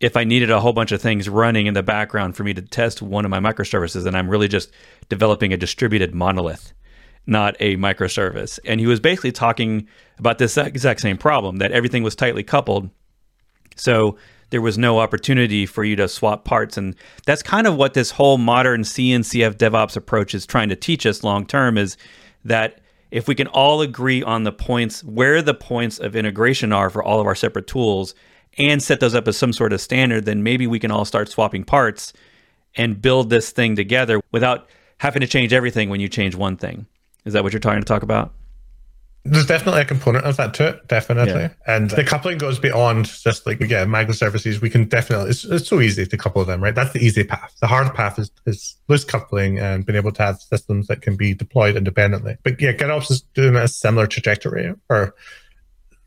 [0.00, 2.62] if I needed a whole bunch of things running in the background for me to
[2.62, 4.70] test one of my microservices, and I'm really just
[5.08, 6.72] developing a distributed monolith,
[7.26, 8.58] not a microservice.
[8.64, 12.90] And he was basically talking about this exact same problem that everything was tightly coupled.
[13.74, 14.16] So
[14.50, 16.76] there was no opportunity for you to swap parts.
[16.76, 21.04] And that's kind of what this whole modern CNCF DevOps approach is trying to teach
[21.06, 21.96] us long term is
[22.44, 22.80] that
[23.10, 27.02] if we can all agree on the points, where the points of integration are for
[27.02, 28.14] all of our separate tools,
[28.58, 31.28] and set those up as some sort of standard, then maybe we can all start
[31.28, 32.12] swapping parts
[32.74, 36.86] and build this thing together without having to change everything when you change one thing.
[37.24, 38.32] Is that what you're trying to talk about?
[39.28, 41.32] There's definitely a component of that to it, definitely.
[41.32, 41.48] Yeah.
[41.66, 44.60] And the coupling goes beyond just like, again, microservices.
[44.60, 46.74] We can definitely, it's, it's so easy to couple them, right?
[46.74, 47.52] That's the easy path.
[47.60, 51.16] The hard path is, is loose coupling and being able to have systems that can
[51.16, 52.36] be deployed independently.
[52.44, 55.12] But yeah, GitOps is doing a similar trajectory or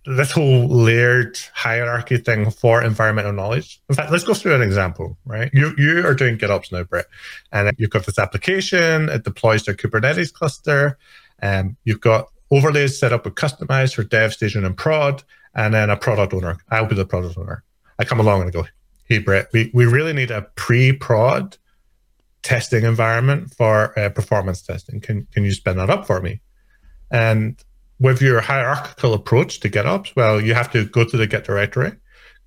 [0.05, 3.81] this whole layered hierarchy thing for environmental knowledge.
[3.89, 5.49] In fact, let's go through an example, right?
[5.53, 7.05] You you are doing GitOps now, Bret,
[7.51, 9.09] and you've got this application.
[9.09, 10.97] It deploys to Kubernetes cluster,
[11.39, 15.89] and you've got overlays set up with Kustomize for dev, staging, and prod, and then
[15.89, 16.57] a product owner.
[16.69, 17.63] I'll be the product owner.
[17.99, 18.65] I come along and I go,
[19.05, 21.57] "Hey, Bret, we we really need a pre-prod
[22.41, 25.01] testing environment for uh, performance testing.
[25.01, 26.41] Can can you spin that up for me?"
[27.11, 27.61] And
[27.99, 31.91] with your hierarchical approach to GitOps, well, you have to go to the Git directory,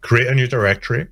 [0.00, 1.08] create a new directory,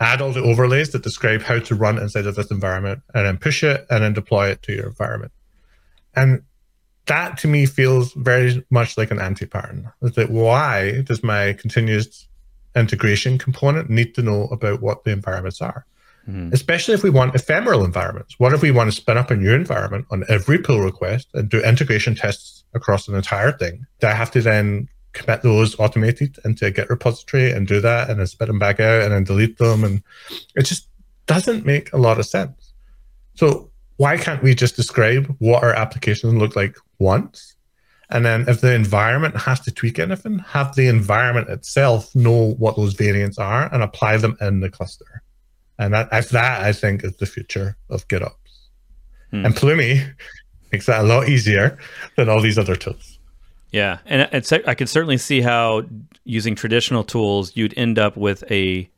[0.00, 3.38] add all the overlays that describe how to run inside of this environment, and then
[3.38, 5.32] push it and then deploy it to your environment.
[6.14, 6.42] And
[7.06, 9.92] that to me feels very much like an anti-pattern.
[10.02, 12.26] Is that why does my continuous
[12.74, 15.86] integration component need to know about what the environments are?
[16.28, 16.52] Mm-hmm.
[16.52, 18.40] Especially if we want ephemeral environments.
[18.40, 21.48] What if we want to spin up a new environment on every pull request and
[21.48, 23.86] do integration tests across an entire thing?
[24.00, 28.10] Do I have to then commit those automated into a Git repository and do that
[28.10, 29.82] and then spit them back out and then delete them?
[29.82, 30.02] And
[30.54, 30.88] it just
[31.26, 32.72] doesn't make a lot of sense.
[33.34, 37.56] So why can't we just describe what our applications look like once?
[38.10, 42.76] And then if the environment has to tweak anything, have the environment itself know what
[42.76, 45.22] those variants are and apply them in the cluster.
[45.78, 48.32] And that, that I think is the future of GitOps.
[49.30, 49.46] Hmm.
[49.46, 50.14] And Pulumi
[50.76, 51.78] makes that a lot easier
[52.16, 53.18] than all these other tools.
[53.70, 55.84] Yeah, and it's, I can certainly see how
[56.24, 58.90] using traditional tools, you'd end up with a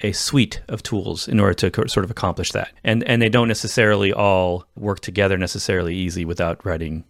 [0.00, 2.70] a suite of tools in order to sort of accomplish that.
[2.84, 7.04] And and they don't necessarily all work together necessarily easy without writing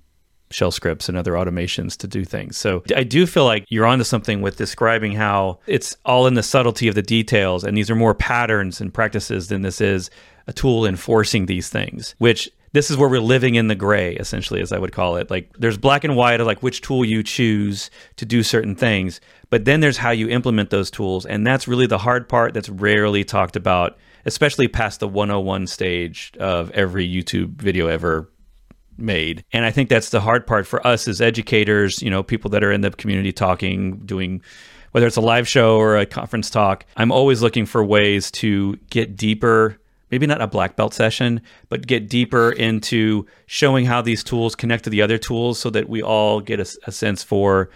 [0.50, 2.56] shell scripts and other automations to do things.
[2.56, 6.42] So I do feel like you're onto something with describing how it's all in the
[6.42, 7.64] subtlety of the details.
[7.64, 10.10] And these are more patterns and practices than this is
[10.46, 14.60] a tool enforcing these things, which this is where we're living in the gray, essentially,
[14.60, 15.30] as I would call it.
[15.30, 19.20] Like there's black and white of like which tool you choose to do certain things,
[19.48, 21.24] but then there's how you implement those tools.
[21.24, 26.32] And that's really the hard part that's rarely talked about, especially past the 101 stage
[26.38, 28.30] of every YouTube video ever
[28.98, 29.42] made.
[29.52, 32.62] And I think that's the hard part for us as educators, you know, people that
[32.62, 34.42] are in the community talking, doing
[34.92, 36.84] whether it's a live show or a conference talk.
[36.96, 39.78] I'm always looking for ways to get deeper
[40.10, 44.84] maybe not a black belt session, but get deeper into showing how these tools connect
[44.84, 47.70] to the other tools so that we all get a, a, sense for,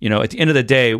[0.00, 0.94] you know, at the end of the day,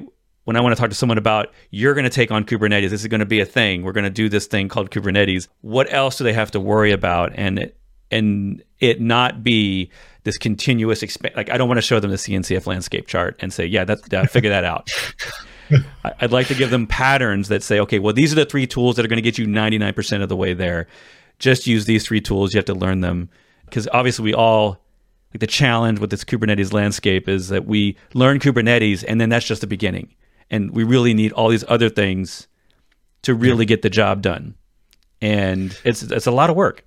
[0.44, 3.00] when I want to talk to someone about you're going to take on Kubernetes, this
[3.00, 3.82] is going to be a thing.
[3.82, 5.48] We're going to do this thing called Kubernetes.
[5.62, 7.32] What else do they have to worry about?
[7.34, 7.72] And
[8.10, 9.90] and it not be
[10.24, 13.52] this continuous exp- like I don't want to show them the CNCF landscape chart and
[13.52, 14.90] say, yeah, that's uh, figure that out.
[16.20, 18.96] I'd like to give them patterns that say, okay, well, these are the three tools
[18.96, 20.86] that are going to get you 99% of the way there.
[21.38, 22.54] Just use these three tools.
[22.54, 23.28] You have to learn them
[23.66, 24.78] because obviously we all
[25.32, 29.46] like the challenge with this Kubernetes landscape is that we learn Kubernetes and then that's
[29.46, 30.14] just the beginning,
[30.48, 32.46] and we really need all these other things
[33.22, 34.54] to really get the job done,
[35.20, 36.84] and it's it's a lot of work.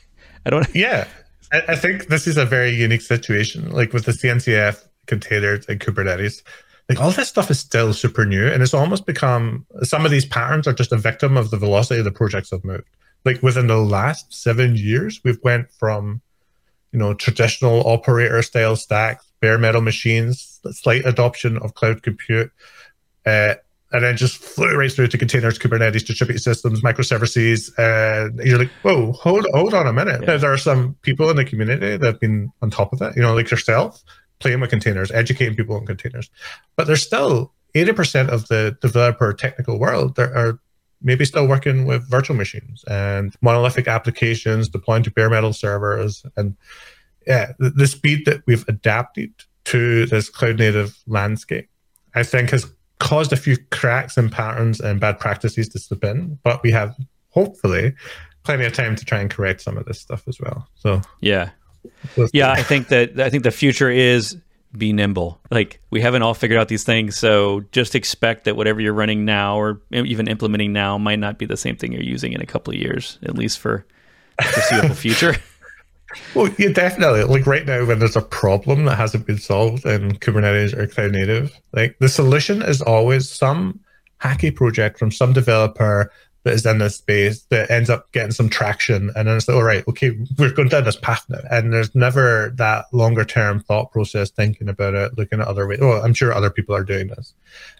[0.46, 0.66] I don't.
[0.74, 1.06] Yeah,
[1.52, 5.78] I, I think this is a very unique situation, like with the CNCF containers and
[5.78, 6.42] Kubernetes
[6.88, 10.24] like all this stuff is still super new and it's almost become some of these
[10.24, 12.88] patterns are just a victim of the velocity of the projects have moved
[13.24, 16.20] like within the last seven years we've went from
[16.92, 22.50] you know traditional operator style stacks bare metal machines slight adoption of cloud compute
[23.26, 23.54] uh,
[23.92, 27.70] and then just flew right through to containers, Kubernetes, distributed systems, microservices.
[27.78, 30.22] And you're like, whoa, hold hold on a minute.
[30.22, 30.36] Yeah.
[30.36, 33.22] There are some people in the community that have been on top of it, you
[33.22, 34.02] know, like yourself,
[34.38, 36.30] playing with containers, educating people on containers.
[36.76, 40.58] But there's still 80% of the developer technical world that are
[41.02, 46.24] maybe still working with virtual machines and monolithic applications, deploying to bare metal servers.
[46.36, 46.56] And
[47.26, 49.32] yeah, the, the speed that we've adapted
[49.66, 51.68] to this cloud native landscape,
[52.14, 56.38] I think has caused a few cracks and patterns and bad practices to slip in,
[56.42, 56.96] but we have
[57.28, 57.94] hopefully
[58.42, 60.66] plenty of time to try and correct some of this stuff as well.
[60.76, 61.50] So yeah,
[62.32, 64.36] yeah, I think that I think the future is
[64.76, 65.40] be nimble.
[65.50, 69.24] Like we haven't all figured out these things, so just expect that whatever you're running
[69.24, 72.46] now or even implementing now might not be the same thing you're using in a
[72.46, 73.84] couple of years, at least for
[74.40, 75.36] foreseeable future.
[76.34, 77.24] Well, yeah, definitely.
[77.24, 81.12] Like right now, when there's a problem that hasn't been solved in Kubernetes or cloud
[81.12, 83.80] native, like the solution is always some
[84.22, 86.10] hacky project from some developer
[86.46, 89.10] that is in this space that ends up getting some traction.
[89.16, 91.40] And then it's like all right okay we're going down this path now.
[91.50, 95.80] And there's never that longer term thought process thinking about it looking at other ways.
[95.80, 97.34] Well i'm sure other people are doing this.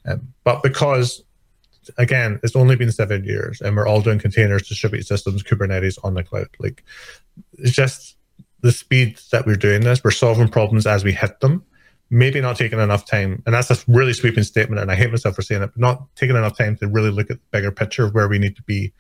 [0.05, 1.22] Um, but because
[1.96, 6.14] again it's only been seven years and we're all doing containers distributed systems kubernetes on
[6.14, 6.83] the cloud like
[7.59, 8.16] it's just
[8.62, 10.02] the speed that we're doing this.
[10.02, 11.64] We're solving problems as we hit them
[12.11, 15.35] maybe not taking enough time, and that's a really sweeping statement, and I hate myself
[15.35, 18.05] for saying it, but not taking enough time to really look at the bigger picture
[18.05, 18.92] of where we need to be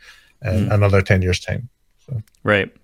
[0.42, 0.74] in mm.
[0.74, 1.68] another 10 years' time.
[2.06, 2.22] So.
[2.42, 2.74] Right.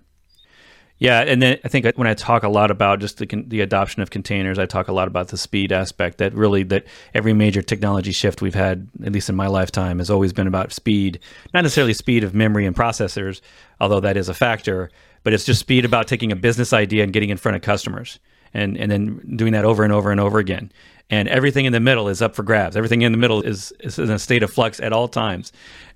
[0.99, 4.01] Yeah, and then I think when I talk a lot about just the, the adoption
[4.01, 6.19] of containers, I talk a lot about the speed aspect.
[6.19, 10.09] That really, that every major technology shift we've had, at least in my lifetime, has
[10.09, 11.19] always been about speed.
[11.53, 13.41] Not necessarily speed of memory and processors,
[13.81, 14.91] although that is a factor,
[15.23, 18.19] but it's just speed about taking a business idea and getting in front of customers
[18.53, 20.71] and and then doing that over and over and over again.
[21.09, 22.75] And everything in the middle is up for grabs.
[22.75, 25.51] Everything in the middle is, is in a state of flux at all times.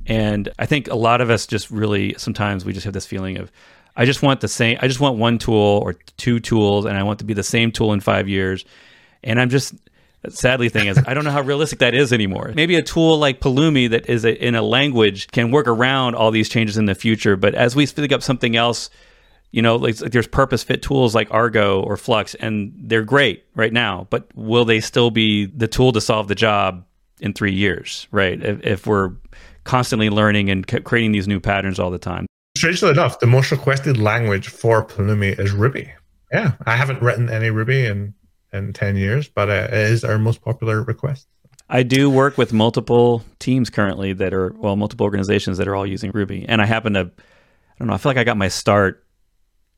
[0.06, 3.38] And I think a lot of us just really sometimes we just have this feeling
[3.38, 3.52] of
[3.96, 7.04] I just want the same I just want one tool or two tools and I
[7.04, 8.66] want to be the same tool in 5 years.
[9.24, 9.74] And I'm just
[10.30, 12.52] sadly thing is I don't know how realistic that is anymore.
[12.54, 16.32] Maybe a tool like Pulumi that is a, in a language can work around all
[16.32, 18.90] these changes in the future, but as we pick up something else
[19.52, 23.46] you know, like, like, there's purpose fit tools like Argo or Flux, and they're great
[23.56, 24.08] right now.
[24.10, 26.86] But will they still be the tool to solve the job
[27.20, 28.08] in three years?
[28.12, 28.44] Right?
[28.44, 29.12] If, if we're
[29.64, 32.26] constantly learning and creating these new patterns all the time.
[32.58, 35.92] Strangely enough, the most requested language for Pulumi is Ruby.
[36.32, 38.14] Yeah, I haven't written any Ruby in
[38.52, 41.28] in ten years, but uh, it is our most popular request.
[41.70, 45.86] I do work with multiple teams currently that are well, multiple organizations that are all
[45.86, 48.48] using Ruby, and I happen to, I don't know, I feel like I got my
[48.48, 49.06] start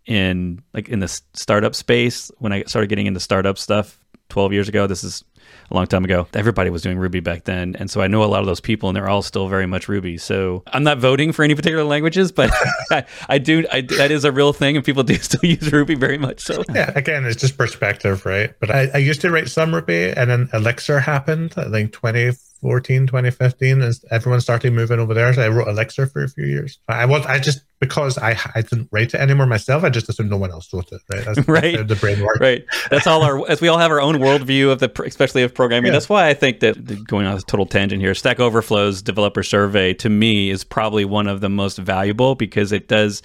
[0.05, 4.69] in like in the startup space when I started getting into startup stuff 12 years
[4.69, 4.87] ago.
[4.87, 5.23] This is
[5.71, 6.27] a long time ago.
[6.33, 7.75] Everybody was doing Ruby back then.
[7.77, 9.87] And so I know a lot of those people and they're all still very much
[9.87, 10.17] Ruby.
[10.17, 12.51] So I'm not voting for any particular languages, but
[12.91, 15.95] I, I, do, I, that is a real thing and people do still use Ruby
[15.95, 16.41] very much.
[16.41, 18.53] So yeah, again, it's just perspective, right?
[18.59, 22.31] But I, I used to write some Ruby and then Elixir happened, I think 20
[22.61, 25.33] 2014, 2015, as everyone started moving over there.
[25.33, 26.77] So I wrote Elixir for a few years.
[26.89, 30.29] I was, I just, because I, I didn't write it anymore myself, I just assumed
[30.29, 31.23] no one else wrote it, right?
[31.23, 31.77] That's, right.
[31.77, 32.39] That's the brain work.
[32.41, 32.65] Right.
[32.89, 35.87] That's all our, as we all have our own worldview of the, especially of programming.
[35.87, 35.93] Yeah.
[35.93, 39.93] That's why I think that going on a total tangent here, Stack Overflow's developer survey
[39.95, 43.21] to me is probably one of the most valuable because it does,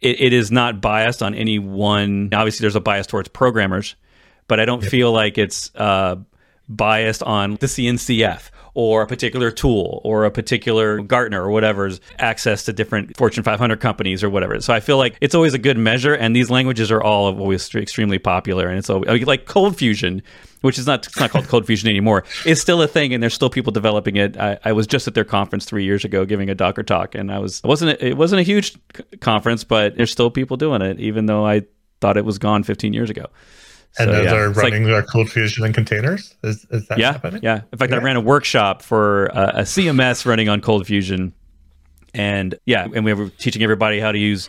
[0.00, 2.28] it, it is not biased on any one.
[2.34, 3.96] Obviously, there's a bias towards programmers,
[4.48, 4.90] but I don't yep.
[4.90, 6.16] feel like it's, uh,
[6.70, 12.64] biased on the CNCF or a particular tool or a particular Gartner or whatever's access
[12.64, 14.60] to different Fortune 500 companies or whatever.
[14.60, 17.74] So I feel like it's always a good measure, and these languages are all always
[17.74, 18.68] extremely popular.
[18.68, 20.22] And it's always, uh, like ColdFusion,
[20.60, 23.50] which is not it's not called ColdFusion anymore, is still a thing, and there's still
[23.50, 24.36] people developing it.
[24.38, 27.32] I, I, was just at their conference three years ago giving a Docker talk, and
[27.32, 28.76] I was it wasn't it wasn't a huge
[29.20, 31.62] conference, but there's still people doing it, even though I
[32.00, 33.26] thought it was gone 15 years ago.
[33.98, 34.30] And so, yeah.
[34.30, 36.34] they're running like, their ColdFusion in containers.
[36.44, 37.40] Is, is that yeah, happening?
[37.42, 37.62] Yeah.
[37.72, 37.98] In fact, yeah.
[37.98, 41.32] I ran a workshop for uh, a CMS running on ColdFusion,
[42.14, 44.48] and yeah, and we were teaching everybody how to use.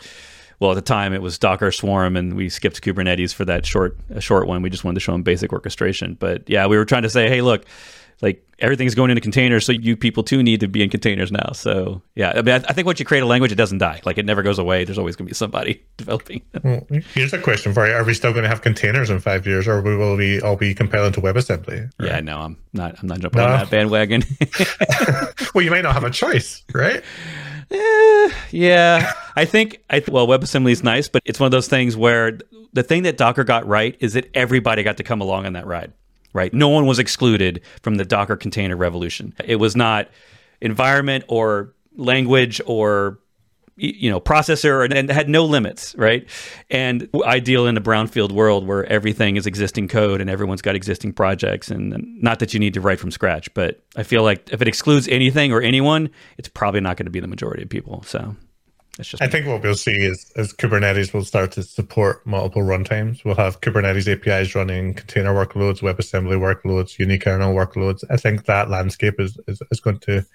[0.60, 3.98] Well, at the time it was Docker Swarm, and we skipped Kubernetes for that short
[4.12, 4.62] a short one.
[4.62, 6.18] We just wanted to show them basic orchestration.
[6.20, 7.66] But yeah, we were trying to say, hey, look,
[8.62, 11.52] everything's going into containers, so you people too need to be in containers now.
[11.54, 14.02] So yeah, I mean, I, I think once you create a language, it doesn't die.
[14.06, 14.84] Like it never goes away.
[14.86, 16.42] There's always going to be somebody developing.
[17.14, 19.68] here's a question for you: Are we still going to have containers in five years,
[19.68, 21.92] or will we all be compiling to WebAssembly?
[22.00, 22.08] Right?
[22.08, 22.96] Yeah, no, I'm not.
[23.02, 23.48] I'm not jumping no.
[23.48, 24.24] on that bandwagon.
[25.56, 27.04] well, you may not have a choice, right?
[27.72, 31.98] Eh, yeah, I think I well, WebAssembly is nice, but it's one of those things
[31.98, 32.38] where
[32.74, 35.66] the thing that Docker got right is that everybody got to come along on that
[35.66, 35.94] ride
[36.34, 36.54] right?
[36.54, 39.34] No one was excluded from the Docker container revolution.
[39.44, 40.10] It was not
[40.62, 43.20] environment or language or
[43.78, 46.28] you know processor and, and had no limits right
[46.70, 51.12] and ideal in a brownfield world where everything is existing code and everyone's got existing
[51.12, 54.48] projects and, and not that you need to write from scratch but i feel like
[54.52, 57.70] if it excludes anything or anyone it's probably not going to be the majority of
[57.70, 58.36] people so
[59.00, 63.24] just I think what we'll see is as Kubernetes will start to support multiple runtimes.
[63.24, 68.04] We'll have Kubernetes APIs running container workloads, WebAssembly workloads, unikernel workloads.
[68.10, 70.26] I think that landscape is, is, is going to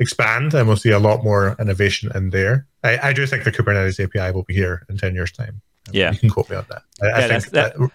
[0.00, 2.66] expand and we'll see a lot more innovation in there.
[2.82, 5.62] I, I do think the Kubernetes API will be here in 10 years' time.
[5.92, 6.12] Yeah.
[6.12, 6.82] You can quote me on that.
[7.02, 7.90] I, yeah, I think that, that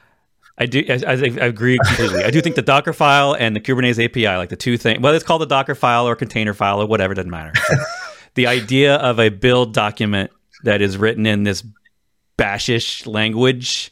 [0.58, 0.86] I do.
[0.88, 2.24] I, I, agree completely.
[2.24, 5.18] I do think the Docker file and the Kubernetes API, like the two things, whether
[5.18, 7.52] it's called the Docker file or container file or whatever, doesn't matter.
[8.36, 10.32] the idea of a build document
[10.64, 11.64] that is written in this
[12.38, 13.92] bashish language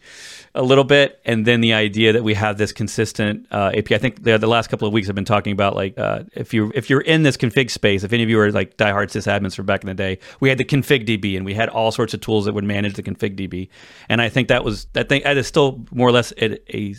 [0.56, 3.96] a little bit, and then the idea that we have this consistent uh, API.
[3.96, 6.54] I think the, the, last couple of weeks I've been talking about like uh, if
[6.54, 9.56] you if you're in this config space, if any of you are like diehard sysadmins
[9.56, 12.14] from back in the day, we had the config DB and we had all sorts
[12.14, 13.70] of tools that would manage the config DB,
[14.10, 16.96] and I think that was that thing that is still more or less a, a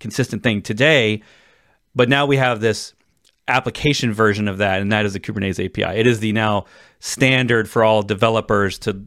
[0.00, 1.22] consistent thing today,
[1.94, 2.94] but now we have this
[3.48, 5.98] application version of that, and that is the Kubernetes API.
[5.98, 6.66] It is the now
[7.00, 9.04] standard for all developers to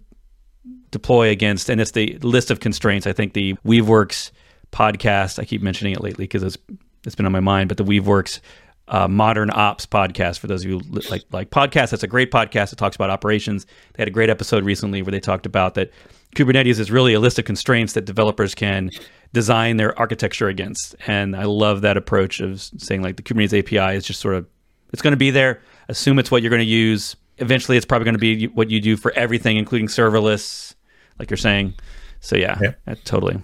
[0.92, 3.06] deploy against, and it's the list of constraints.
[3.08, 4.32] I think the Weaveworks
[4.72, 5.40] podcast.
[5.40, 6.58] I keep mentioning it lately because it's
[7.06, 7.70] it's been on my mind.
[7.70, 8.40] But the Weaveworks
[8.88, 10.80] uh, Modern Ops podcast for those of you
[11.10, 11.92] like like podcasts.
[11.92, 13.66] That's a great podcast that talks about operations.
[13.94, 15.92] They had a great episode recently where they talked about that
[16.36, 18.92] Kubernetes is really a list of constraints that developers can
[19.34, 20.96] design their architecture against.
[21.08, 24.48] And I love that approach of saying like the Kubernetes API is just sort of
[24.92, 25.62] it's going to be there.
[25.88, 27.16] Assume it's what you're going to use.
[27.38, 30.76] Eventually, it's probably going to be what you do for everything, including serverless,
[31.20, 31.74] like you're saying.
[32.20, 32.96] So yeah, yeah.
[33.06, 33.36] totally.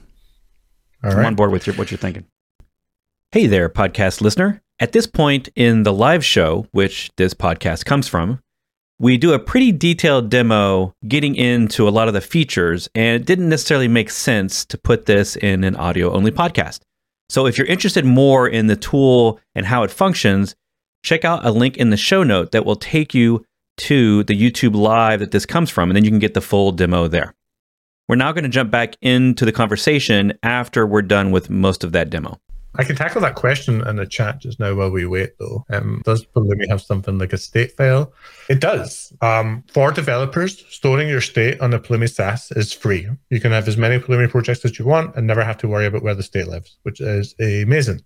[1.04, 1.26] All I'm right.
[1.28, 2.26] on board with your, what you're thinking.
[3.32, 4.62] Hey there, podcast listener.
[4.80, 8.40] At this point in the live show, which this podcast comes from,
[8.98, 13.26] we do a pretty detailed demo getting into a lot of the features, and it
[13.26, 16.80] didn't necessarily make sense to put this in an audio only podcast.
[17.30, 20.56] So if you're interested more in the tool and how it functions,
[21.04, 23.46] check out a link in the show note that will take you
[23.78, 26.72] to the YouTube live that this comes from, and then you can get the full
[26.72, 27.34] demo there.
[28.08, 31.92] We're now going to jump back into the conversation after we're done with most of
[31.92, 32.40] that demo.
[32.78, 35.66] I can tackle that question in the chat just now while we wait, though.
[35.70, 38.14] Um, does Pulumi have something like a state file?
[38.50, 39.14] It does.
[39.22, 43.08] Um, for developers, storing your state on a Pulumi SaaS is free.
[43.30, 45.86] You can have as many Pulumi projects as you want and never have to worry
[45.86, 48.02] about where the state lives, which is amazing.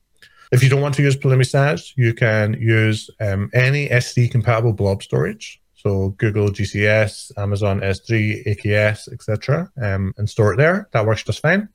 [0.52, 4.74] If you don't want to use Pulumi SaaS, you can use um, any S3 compatible
[4.74, 5.62] blob storage.
[5.76, 10.90] So Google GCS, Amazon S3, AKS, etc., um, and store it there.
[10.92, 11.70] That works just fine.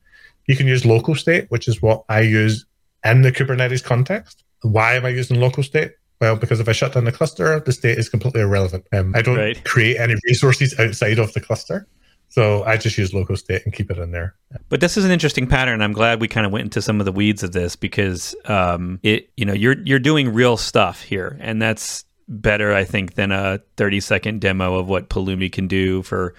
[0.47, 2.66] You can use local state, which is what I use
[3.05, 4.44] in the Kubernetes context.
[4.62, 5.92] Why am I using local state?
[6.20, 8.86] Well, because if I shut down the cluster, the state is completely irrelevant.
[8.92, 9.62] Um, I don't right.
[9.64, 11.86] create any resources outside of the cluster.
[12.28, 14.34] So I just use local state and keep it in there.
[14.68, 15.82] But this is an interesting pattern.
[15.82, 18.98] I'm glad we kind of went into some of the weeds of this because um,
[19.02, 23.30] it, you know, you're you're doing real stuff here, and that's better, I think, than
[23.30, 26.34] a 30 second demo of what Pulumi can do for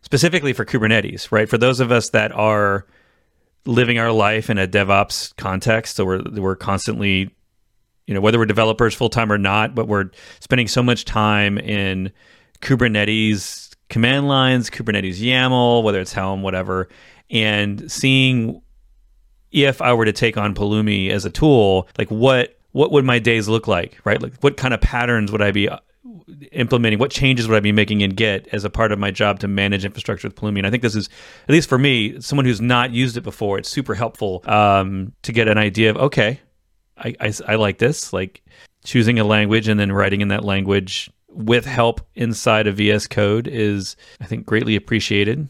[0.00, 1.48] specifically for Kubernetes, right?
[1.48, 2.86] For those of us that are
[3.64, 7.30] living our life in a DevOps context, so we're we're constantly,
[8.06, 10.10] you know, whether we're developers full time or not, but we're
[10.40, 12.12] spending so much time in
[12.60, 16.88] Kubernetes command lines, Kubernetes YAML, whether it's Helm, whatever,
[17.30, 18.62] and seeing
[19.52, 23.18] if I were to take on Pulumi as a tool, like what what would my
[23.18, 24.20] days look like, right?
[24.20, 25.68] Like what kind of patterns would I be
[26.52, 26.98] implementing?
[26.98, 29.48] What changes would I be making in Git as a part of my job to
[29.48, 30.58] manage infrastructure with Pulumi?
[30.58, 31.08] And I think this is,
[31.48, 35.32] at least for me, someone who's not used it before, it's super helpful um, to
[35.32, 36.40] get an idea of, okay,
[36.98, 38.42] I, I, I like this, like
[38.84, 43.48] choosing a language and then writing in that language with help inside of VS Code
[43.48, 45.48] is, I think, greatly appreciated.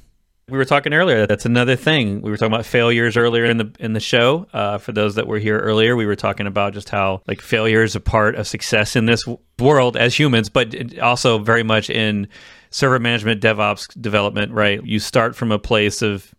[0.53, 1.27] We were talking earlier.
[1.27, 2.21] That's another thing.
[2.21, 4.47] We were talking about failures earlier in the in the show.
[4.53, 7.83] Uh, for those that were here earlier, we were talking about just how like failure
[7.83, 9.25] is a part of success in this
[9.59, 12.29] world as humans, but also very much in
[12.69, 14.53] server management, DevOps development.
[14.53, 16.35] Right, you start from a place of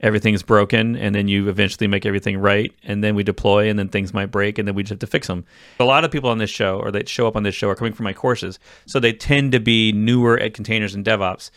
[0.00, 3.88] everything's broken and then you eventually make everything right and then we deploy and then
[3.88, 5.44] things might break and then we just have to fix them
[5.80, 7.76] a lot of people on this show or that show up on this show are
[7.76, 11.50] coming from my courses so they tend to be newer at containers and devops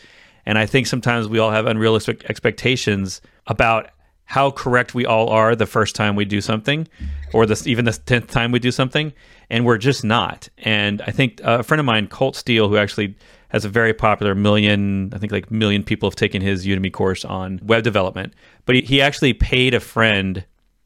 [0.47, 3.91] and i think sometimes we all have unrealistic expectations about
[4.25, 6.87] how correct we all are the first time we do something
[7.33, 9.13] or the, even the 10th time we do something
[9.51, 13.15] and we're just not and i think a friend of mine colt steele who actually
[13.49, 17.23] has a very popular million, I think like million people have taken his Udemy course
[17.23, 18.33] on web development.
[18.65, 20.45] But he, he actually paid a friend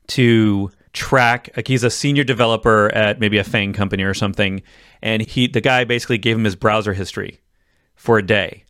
[0.09, 4.61] to track like he's a senior developer at maybe a FANG company or something
[5.01, 7.39] and he the guy basically gave him his browser history
[7.95, 8.65] for a day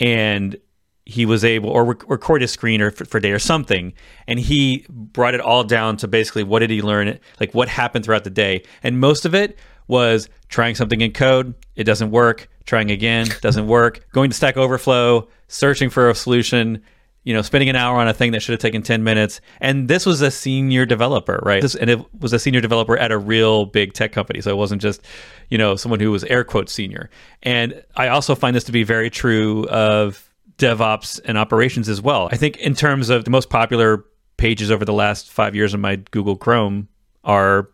[0.00, 0.56] and
[1.04, 3.92] he was able or rec- record his screen or for, for, a day or something
[4.28, 8.04] and he brought it all down to basically what did he learn like what happened
[8.04, 8.62] throughout the day.
[8.84, 13.66] And most of it was trying something in code it doesn't work trying again, doesn't
[13.66, 16.82] work, going to Stack Overflow, searching for a solution,
[17.24, 19.40] you know, spending an hour on a thing that should have taken 10 minutes.
[19.60, 21.62] And this was a senior developer, right?
[21.62, 24.40] This, and it was a senior developer at a real big tech company.
[24.40, 25.02] So it wasn't just,
[25.48, 27.10] you know, someone who was air quote senior.
[27.42, 32.28] And I also find this to be very true of DevOps and operations as well.
[32.32, 34.04] I think in terms of the most popular
[34.36, 36.88] pages over the last five years of my Google Chrome
[37.22, 37.68] are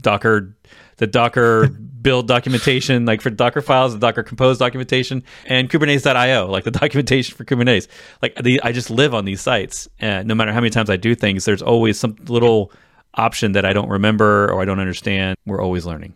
[0.00, 0.56] Docker,
[0.96, 6.64] the Docker build documentation, like for Docker files, the Docker Compose documentation, and Kubernetes.io, like
[6.64, 7.88] the documentation for Kubernetes.
[8.22, 10.96] Like the, I just live on these sites, and no matter how many times I
[10.96, 12.72] do things, there's always some little
[13.14, 15.36] option that I don't remember or I don't understand.
[15.46, 16.14] We're always learning.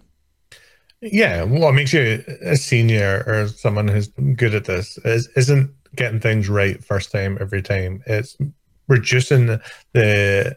[1.01, 6.21] Yeah, what makes you a senior or someone who's good at this is, isn't getting
[6.21, 8.03] things right first time every time.
[8.07, 8.37] It's
[8.89, 9.61] reducing
[9.93, 10.57] the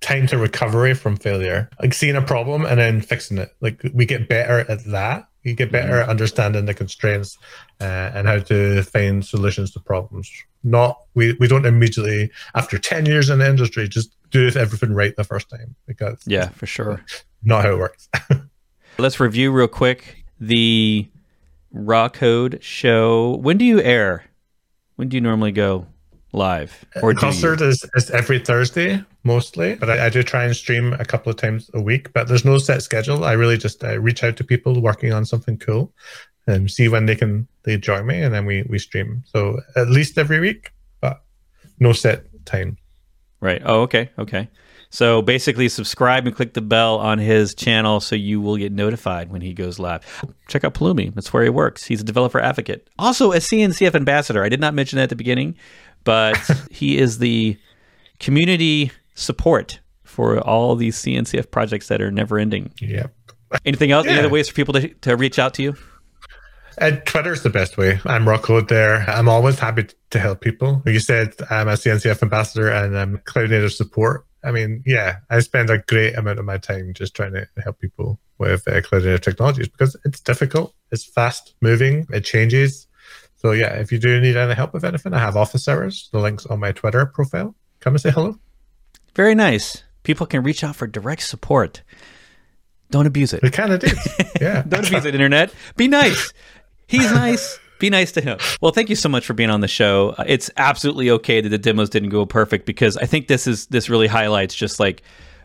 [0.00, 3.54] time to recovery from failure, like seeing a problem and then fixing it.
[3.60, 5.28] Like we get better at that.
[5.42, 6.02] You get better mm-hmm.
[6.02, 7.38] at understanding the constraints
[7.80, 10.30] uh, and how to find solutions to problems.
[10.64, 15.14] Not we, we don't immediately after ten years in the industry just do everything right
[15.14, 17.04] the first time because yeah, for sure,
[17.44, 18.08] not how it works.
[18.98, 21.08] Let's review real quick the
[21.74, 23.36] Rawkode show.
[23.36, 24.24] When do you air?
[24.96, 25.86] When do you normally go?
[26.32, 26.84] Live?
[27.02, 31.04] Or concert is, is every Thursday mostly, but I, I, do try and stream a
[31.04, 32.12] couple of times a week.
[32.12, 33.24] But there's no set schedule.
[33.24, 35.92] I really just uh, reach out to people working on something cool
[36.46, 39.22] and see when they can they join me, and then we we stream.
[39.26, 41.22] So at least every week, but
[41.78, 42.76] no set time.
[43.40, 43.62] Right.
[43.64, 44.10] Oh, okay.
[44.18, 44.48] Okay.
[44.90, 49.30] So basically, subscribe and click the bell on his channel so you will get notified
[49.30, 50.24] when he goes live.
[50.48, 51.12] Check out Pulumi.
[51.14, 51.84] That's where he works.
[51.84, 52.88] He's a developer advocate.
[52.98, 54.44] Also, a CNCF ambassador.
[54.44, 55.56] I did not mention that at the beginning
[56.06, 56.38] but
[56.70, 57.58] he is the
[58.18, 62.72] community support for all these CNCF projects that are never ending.
[62.80, 63.12] Yep.
[63.66, 64.06] Anything else?
[64.06, 64.12] Yeah.
[64.12, 65.76] Any other ways for people to, to reach out to you?
[66.78, 68.00] Uh, Twitter's the best way.
[68.04, 69.08] I'm Rawkode there.
[69.08, 70.82] I'm always happy to help people.
[70.84, 74.26] Like you said, I'm a CNCF ambassador and I'm cloud native support.
[74.44, 77.80] I mean, yeah, I spend a great amount of my time just trying to help
[77.80, 82.85] people with uh, cloud native technologies because it's difficult, it's fast moving, it changes.
[83.36, 86.08] So yeah, if you do need any help with anything, I have office hours.
[86.12, 87.54] The link's on my Twitter profile.
[87.80, 88.38] Come and say hello.
[89.14, 89.82] Very nice.
[90.02, 91.82] People can reach out for direct support.
[92.90, 93.42] Don't abuse it.
[93.42, 93.92] We kind of did.
[94.40, 94.62] Yeah.
[94.68, 95.52] Don't abuse it, internet.
[95.76, 96.32] Be nice.
[96.86, 97.58] He's nice.
[97.78, 98.38] Be nice to him.
[98.60, 100.14] Well, thank you so much for being on the show.
[100.16, 103.66] Uh, it's absolutely okay that the demos didn't go perfect because I think this is
[103.66, 105.02] this really highlights just like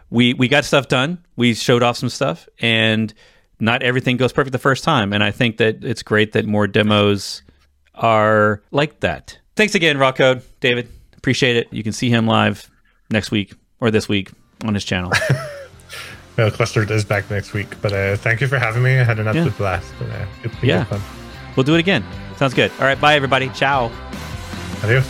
[0.10, 1.18] we we got stuff done.
[1.36, 3.14] We showed off some stuff, and
[3.60, 5.12] not everything goes perfect the first time.
[5.12, 7.42] And I think that it's great that more demos
[7.96, 9.38] are like that.
[9.56, 10.90] Thanks again, Rawkode, David.
[11.18, 11.68] Appreciate it.
[11.72, 12.70] You can see him live
[13.10, 14.32] next week or this week
[14.64, 15.12] on his channel.
[16.38, 18.98] well, Klustered is back next week, but uh, thank you for having me.
[18.98, 19.58] I had an absolute yeah.
[19.58, 19.94] blast.
[20.00, 20.26] But, uh,
[20.64, 21.02] yeah, fun.
[21.56, 22.04] we'll do it again.
[22.38, 22.72] Sounds good.
[22.80, 23.50] All right, bye everybody.
[23.50, 23.92] Ciao.
[24.84, 25.06] Adios.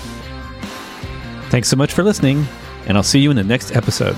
[1.50, 2.46] Thanks so much for listening,
[2.88, 4.18] and I'll see you in the next episode.